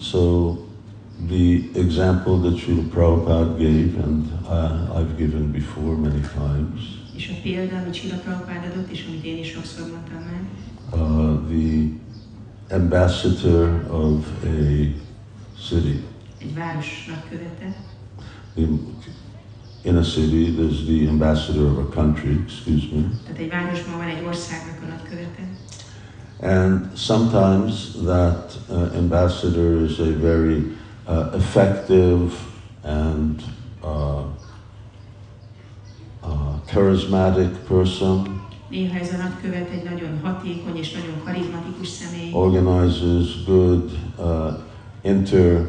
So 0.00 0.52
the 1.28 1.70
example 1.74 2.38
that 2.40 2.58
Srila 2.58 2.82
Prabhupada 2.82 3.58
gave, 3.58 3.98
and 4.04 4.24
uh, 4.48 4.98
I've 4.98 5.16
given 5.16 5.52
before 5.52 5.96
many 5.96 6.20
times, 6.20 7.05
És 7.16 7.28
a 7.36 7.40
példa, 7.42 7.76
amit 7.76 7.94
Sila 7.94 8.16
Prabhupád 8.16 8.70
adott, 8.72 8.90
és 8.90 9.04
amit 9.08 9.24
én 9.24 9.38
is 9.38 9.50
sokszor 9.50 9.86
mondtam 9.90 10.18
már, 10.18 10.42
uh, 10.92 11.48
the 11.48 12.74
ambassador 12.76 13.86
of 13.90 14.26
a 14.42 14.46
city. 15.68 16.04
egy 16.38 16.54
város 16.54 17.06
nagykövete, 17.08 17.76
In, 19.84 19.96
a 19.96 20.02
city, 20.02 20.54
there's 20.58 20.84
the 20.86 21.08
ambassador 21.08 21.64
of 21.64 21.78
a 21.78 21.88
country, 21.88 22.40
excuse 22.46 22.86
me, 22.92 23.02
tehát 23.22 23.38
egy 23.38 23.48
városban 23.50 23.96
van 23.96 24.06
egy 24.06 24.24
országnak 24.26 24.78
a 24.82 24.86
nagykövete, 24.86 25.48
and 26.40 26.96
sometimes 26.96 27.90
that 28.04 28.58
uh, 28.68 28.96
ambassador 28.96 29.84
is 29.84 29.98
a 29.98 30.18
very 30.18 30.76
uh, 31.06 31.34
effective 31.34 32.32
and 32.82 33.42
uh, 33.82 34.15
charismatic 36.66 37.56
person, 37.68 38.34
Néha 38.70 38.98
ez 38.98 39.12
a 39.12 39.16
nagykövet 39.16 39.70
egy 39.70 39.82
nagyon 39.84 40.20
hatékony 40.22 40.76
és 40.76 40.92
nagyon 40.92 41.14
karizmatikus 41.24 41.88
személy, 41.88 42.30
organizes 42.32 43.44
good 43.44 43.90
uh, 44.18 44.52
inter 45.02 45.68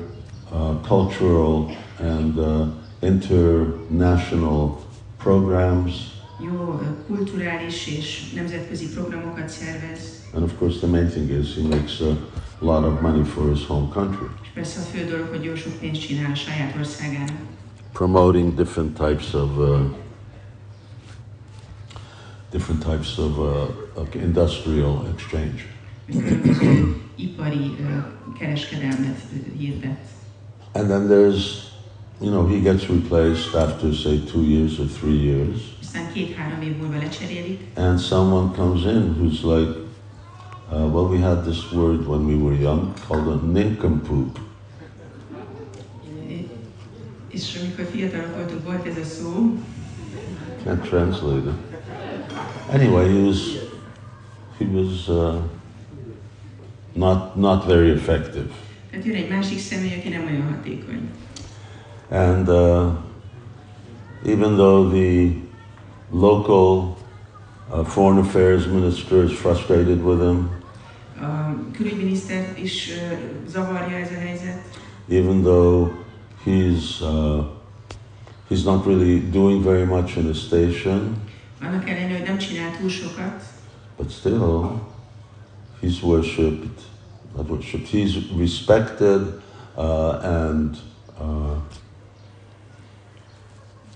uh, 0.52 0.60
cultural 0.88 1.70
and 2.00 2.38
uh, 2.38 2.68
international 3.02 4.78
programs. 5.18 5.92
jó 6.40 6.80
ö, 6.82 7.14
kulturális 7.16 7.88
és 7.88 8.32
nemzetközi 8.36 8.90
programokat 8.94 9.50
szervez, 9.50 10.26
And 10.34 10.44
of 10.44 10.52
course, 10.60 10.78
the 10.78 10.88
main 10.88 11.08
thing 11.08 11.30
is 11.30 11.56
he 11.56 11.62
makes 11.68 12.00
a 12.02 12.16
lot 12.66 12.84
of 12.86 13.02
money 13.02 13.24
for 13.24 13.50
his 13.54 13.66
home 13.66 13.88
country, 13.94 14.28
és 14.44 14.48
persze 14.54 14.80
a 14.80 14.84
fő 14.84 15.06
dolog, 15.10 15.28
hogy 15.30 15.44
jó 15.44 15.56
sok 15.56 15.74
pénzt 15.80 16.02
csinál 16.08 16.32
a 16.32 16.36
saját 16.36 16.76
országának. 16.80 17.38
promoting 17.94 18.54
different 18.56 18.98
types 18.98 19.34
of 19.34 19.58
uh, 19.58 19.80
different 22.52 22.82
types 22.84 23.18
of, 23.18 23.38
uh, 23.40 24.02
of 24.02 24.16
industrial 24.16 25.06
exchange. 25.14 25.66
Különböző 26.12 26.96
ipari 27.26 27.76
ö, 27.80 27.98
kereskedelmet 28.40 29.22
ö, 29.34 29.58
hirdet. 29.58 29.98
And 30.74 30.88
then 30.88 31.08
there's, 31.08 31.72
you 32.22 32.30
know, 32.32 32.48
he 32.48 32.60
gets 32.60 32.90
replaced 32.90 33.56
after 33.56 33.94
say 33.94 34.20
two 34.32 34.44
years 34.44 34.80
or 34.80 34.86
three 35.00 35.18
years, 35.24 35.76
Aztán 35.82 36.12
két-három 36.14 36.62
év 36.62 36.78
múlva 36.78 36.98
lecserélik, 36.98 37.60
and 37.76 38.00
someone 38.00 38.52
comes 38.52 38.84
in 38.86 39.16
who's 39.20 39.42
like, 39.44 39.78
uh, 40.72 40.88
well, 40.94 41.08
we 41.08 41.18
had 41.20 41.44
this 41.44 41.72
word 41.72 42.08
when 42.08 42.26
we 42.28 42.36
were 42.36 42.62
young 42.62 42.94
called 43.08 43.28
a 43.28 43.46
nincompoop. 43.46 44.40
és 47.28 47.60
amikor 47.62 47.86
fiatalok 47.92 48.36
voltunk, 48.36 48.64
volt 48.64 48.86
ez 48.88 48.98
a 48.98 49.04
szó, 49.04 49.58
Can't 50.66 50.82
translate 50.90 51.50
it. 51.50 51.77
Anyway, 52.72 53.08
he 53.10 53.22
was 53.28 53.58
he 54.60 54.66
was 54.66 55.08
uh, 55.10 55.42
not 56.96 57.38
not 57.38 57.66
very 57.66 57.92
effective, 57.92 58.50
tehát 58.92 59.06
jön 59.06 59.16
egy 59.16 59.30
másik 59.30 59.60
személy, 59.60 59.94
aki 60.00 60.10
nem 60.10 60.26
olyan 60.26 60.42
hatékony. 60.56 61.10
and 62.10 62.48
uh, 62.50 62.92
even 64.26 64.56
though 64.56 64.90
the 64.92 65.32
local 66.12 66.98
uh, 67.72 67.84
foreign 67.86 68.18
affairs 68.20 68.66
minister 68.66 69.24
is 69.24 69.32
frustrated 69.32 70.02
with 70.04 70.20
him, 70.20 70.50
A 71.22 71.56
külügyminiszter 71.72 72.46
is 72.64 72.90
ö, 72.90 73.16
zavarja 73.50 73.98
ez 73.98 74.10
a 74.12 74.20
helyzet, 74.20 74.62
even 75.10 75.42
though 75.42 75.90
he's 76.44 77.02
uh, 77.02 77.44
he's 78.50 78.64
not 78.64 78.86
really 78.86 79.20
doing 79.32 79.64
very 79.64 79.86
much 79.86 80.16
in 80.18 80.24
the 80.24 80.34
station, 80.34 81.16
annak 81.62 81.90
ellenére, 81.90 82.18
hogy 82.18 82.28
nem 82.28 82.38
csinál 82.38 82.78
túl 82.80 82.90
sokat, 82.90 83.44
but 83.98 84.12
still 84.12 84.82
he's 85.82 86.02
worshipped, 86.02 86.82
not 87.36 87.50
worshipped, 87.50 87.88
he's 87.88 88.38
respected 88.38 89.42
uh, 89.76 90.24
and 90.24 90.78
uh, 91.20 91.58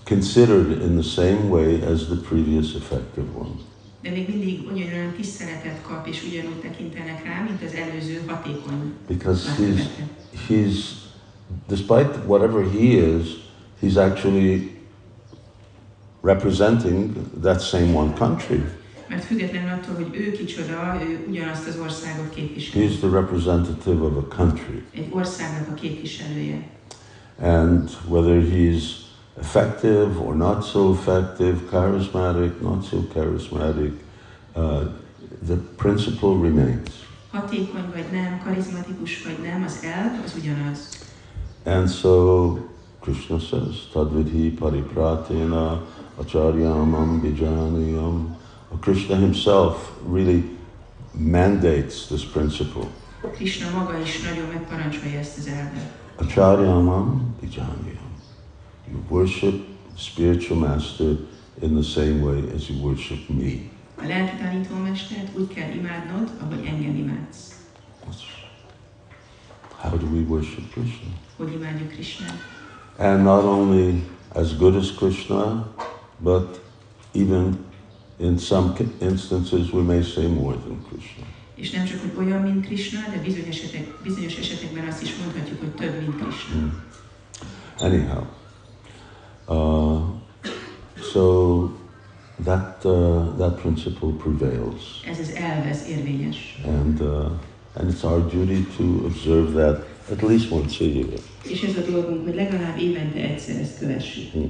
considered 0.04 0.82
in 0.82 0.94
the 0.96 1.02
same 1.02 1.48
way 1.48 1.80
as 1.82 2.06
the 2.06 2.16
previous 2.16 2.74
effective 2.74 3.26
one. 3.34 3.70
de 4.02 4.10
még 4.10 4.28
mindig 4.28 4.60
ugyanolyan 4.72 5.12
tiszteletet 5.16 5.82
kap, 5.82 6.06
és 6.06 6.24
ugyanúgy 6.24 6.60
tekintenek 6.60 7.24
rá, 7.24 7.42
mint 7.48 7.62
az 7.62 7.74
előző 7.74 8.22
hatékony 8.26 8.92
Because 9.06 9.50
he's, 9.58 9.80
he's, 10.48 10.74
despite 11.68 12.18
whatever 12.26 12.64
he 12.64 12.78
is, 12.78 13.26
he's 13.82 13.96
actually 13.96 14.71
representing 16.22 17.14
that 17.42 17.60
same 17.60 17.94
one 17.94 18.12
country. 18.14 18.64
Mert 19.08 19.24
függetlenül 19.24 19.70
attól, 19.70 19.94
hogy 19.94 20.08
ő 20.12 20.30
kicsoda, 20.30 20.98
ő 21.08 21.24
ugyanazt 21.28 21.68
az 21.68 21.78
országot 21.82 22.34
képviseli. 22.34 22.88
He's 22.88 22.98
the 22.98 23.08
representative 23.08 24.04
of 24.04 24.16
a 24.16 24.34
country. 24.36 24.82
Egy 24.94 25.08
országnak 25.10 25.68
a 25.70 25.74
képviselője. 25.74 26.68
And 27.40 27.90
whether 28.08 28.42
he's 28.42 28.82
effective 29.40 30.18
or 30.18 30.36
not 30.36 30.70
so 30.70 30.92
effective, 30.92 31.56
charismatic, 31.70 32.60
not 32.60 32.88
so 32.88 32.96
charismatic, 33.12 33.92
uh, 34.54 34.82
the 35.46 35.56
principle 35.76 36.38
remains. 36.42 36.88
Hatékony 37.30 37.84
vagy 37.94 38.06
nem, 38.12 38.40
karizmatikus 38.44 39.24
vagy 39.24 39.38
nem, 39.42 39.62
az 39.62 39.78
elv 39.82 40.22
az 40.24 40.34
ugyanaz. 40.38 40.88
And 41.64 41.88
so 41.90 42.56
Krishna 43.00 43.38
says, 43.38 43.88
Tadvidhi 43.92 44.50
paripratena 44.50 45.82
acharyamam 46.20 47.20
bijaniyam. 47.20 48.36
Krishna 48.80 49.16
himself 49.16 49.92
really 50.12 50.42
mandates 51.14 52.06
this 52.06 52.24
principle. 52.24 52.86
Krishna 53.34 53.70
maga 53.70 53.98
is 53.98 54.22
nagyon 54.22 54.48
megparancsolja 54.48 55.18
ezt 55.18 55.38
az 55.38 55.46
elvet. 55.46 55.92
Acharyamam 56.16 57.34
bijaniyam. 57.40 58.10
You 58.90 59.00
worship 59.08 59.54
spiritual 59.96 60.58
master 60.58 61.16
in 61.60 61.74
the 61.74 61.82
same 61.82 62.22
way 62.22 62.42
as 62.54 62.68
you 62.68 62.78
worship 62.82 63.28
me. 63.28 63.52
A 64.02 64.06
lelki 64.06 64.36
tanítómestert 64.36 65.38
úgy 65.38 65.48
kell 65.48 65.70
imádnod, 65.70 66.30
ahogy 66.40 66.64
engem 66.66 66.96
imádsz. 66.96 67.52
How 69.82 69.96
do 69.96 70.06
we 70.06 70.20
worship 70.28 70.70
Krishna? 70.72 71.08
Hogy 71.36 71.52
imádjuk 71.52 71.88
Krisnát. 71.88 72.36
And 72.98 73.22
not 73.22 73.44
only 73.44 74.02
as 74.28 74.56
good 74.56 74.76
as 74.76 74.94
Krishna, 74.94 75.72
but 76.22 76.60
even 77.14 77.58
in 78.18 78.38
some 78.38 78.74
instances 79.00 79.72
we 79.72 79.82
may 79.82 80.02
say 80.02 80.26
more 80.26 80.54
than 80.54 80.84
Krishna. 80.88 81.24
És 81.54 81.70
nem 81.70 81.84
csak, 81.84 82.00
hogy 82.14 82.26
olyan, 82.26 82.42
mint 82.42 82.66
Krishna, 82.66 83.00
de 83.14 83.20
bizonyos, 83.22 83.58
esetek, 83.58 83.86
bizonyos 84.02 84.36
esetekben 84.36 84.86
azt 84.86 85.02
is 85.02 85.16
mondhatjuk, 85.16 85.60
hogy 85.60 85.70
több, 85.70 86.00
mint 86.00 86.16
Krishna. 86.16 86.54
Mm. 86.60 86.68
Anyhow, 87.78 88.24
uh, 89.48 90.02
so 91.12 91.68
that 92.44 92.84
uh, 92.84 93.36
that 93.36 93.60
principle 93.60 94.08
prevails, 94.18 95.00
Ez 95.06 95.18
az 95.18 95.30
elv, 95.34 95.66
ez 95.66 95.84
érvényes. 95.88 96.60
and 96.64 97.00
uh, 97.00 97.30
and 97.74 97.90
it's 97.90 98.04
our 98.04 98.20
duty 98.20 98.66
to 98.76 98.82
observe 99.06 99.52
that 99.52 99.84
at 100.10 100.22
least 100.22 100.50
once 100.50 100.84
a 100.84 100.88
year. 100.88 101.18
És 101.44 101.62
ez 101.62 101.76
a 101.76 101.90
dolgunk, 101.90 102.24
hogy 102.24 102.34
legalább 102.34 102.78
évente 102.78 103.20
egyszer 103.20 103.60
ezt 103.60 103.78
kövessük. 103.78 104.36
Mm. 104.36 104.42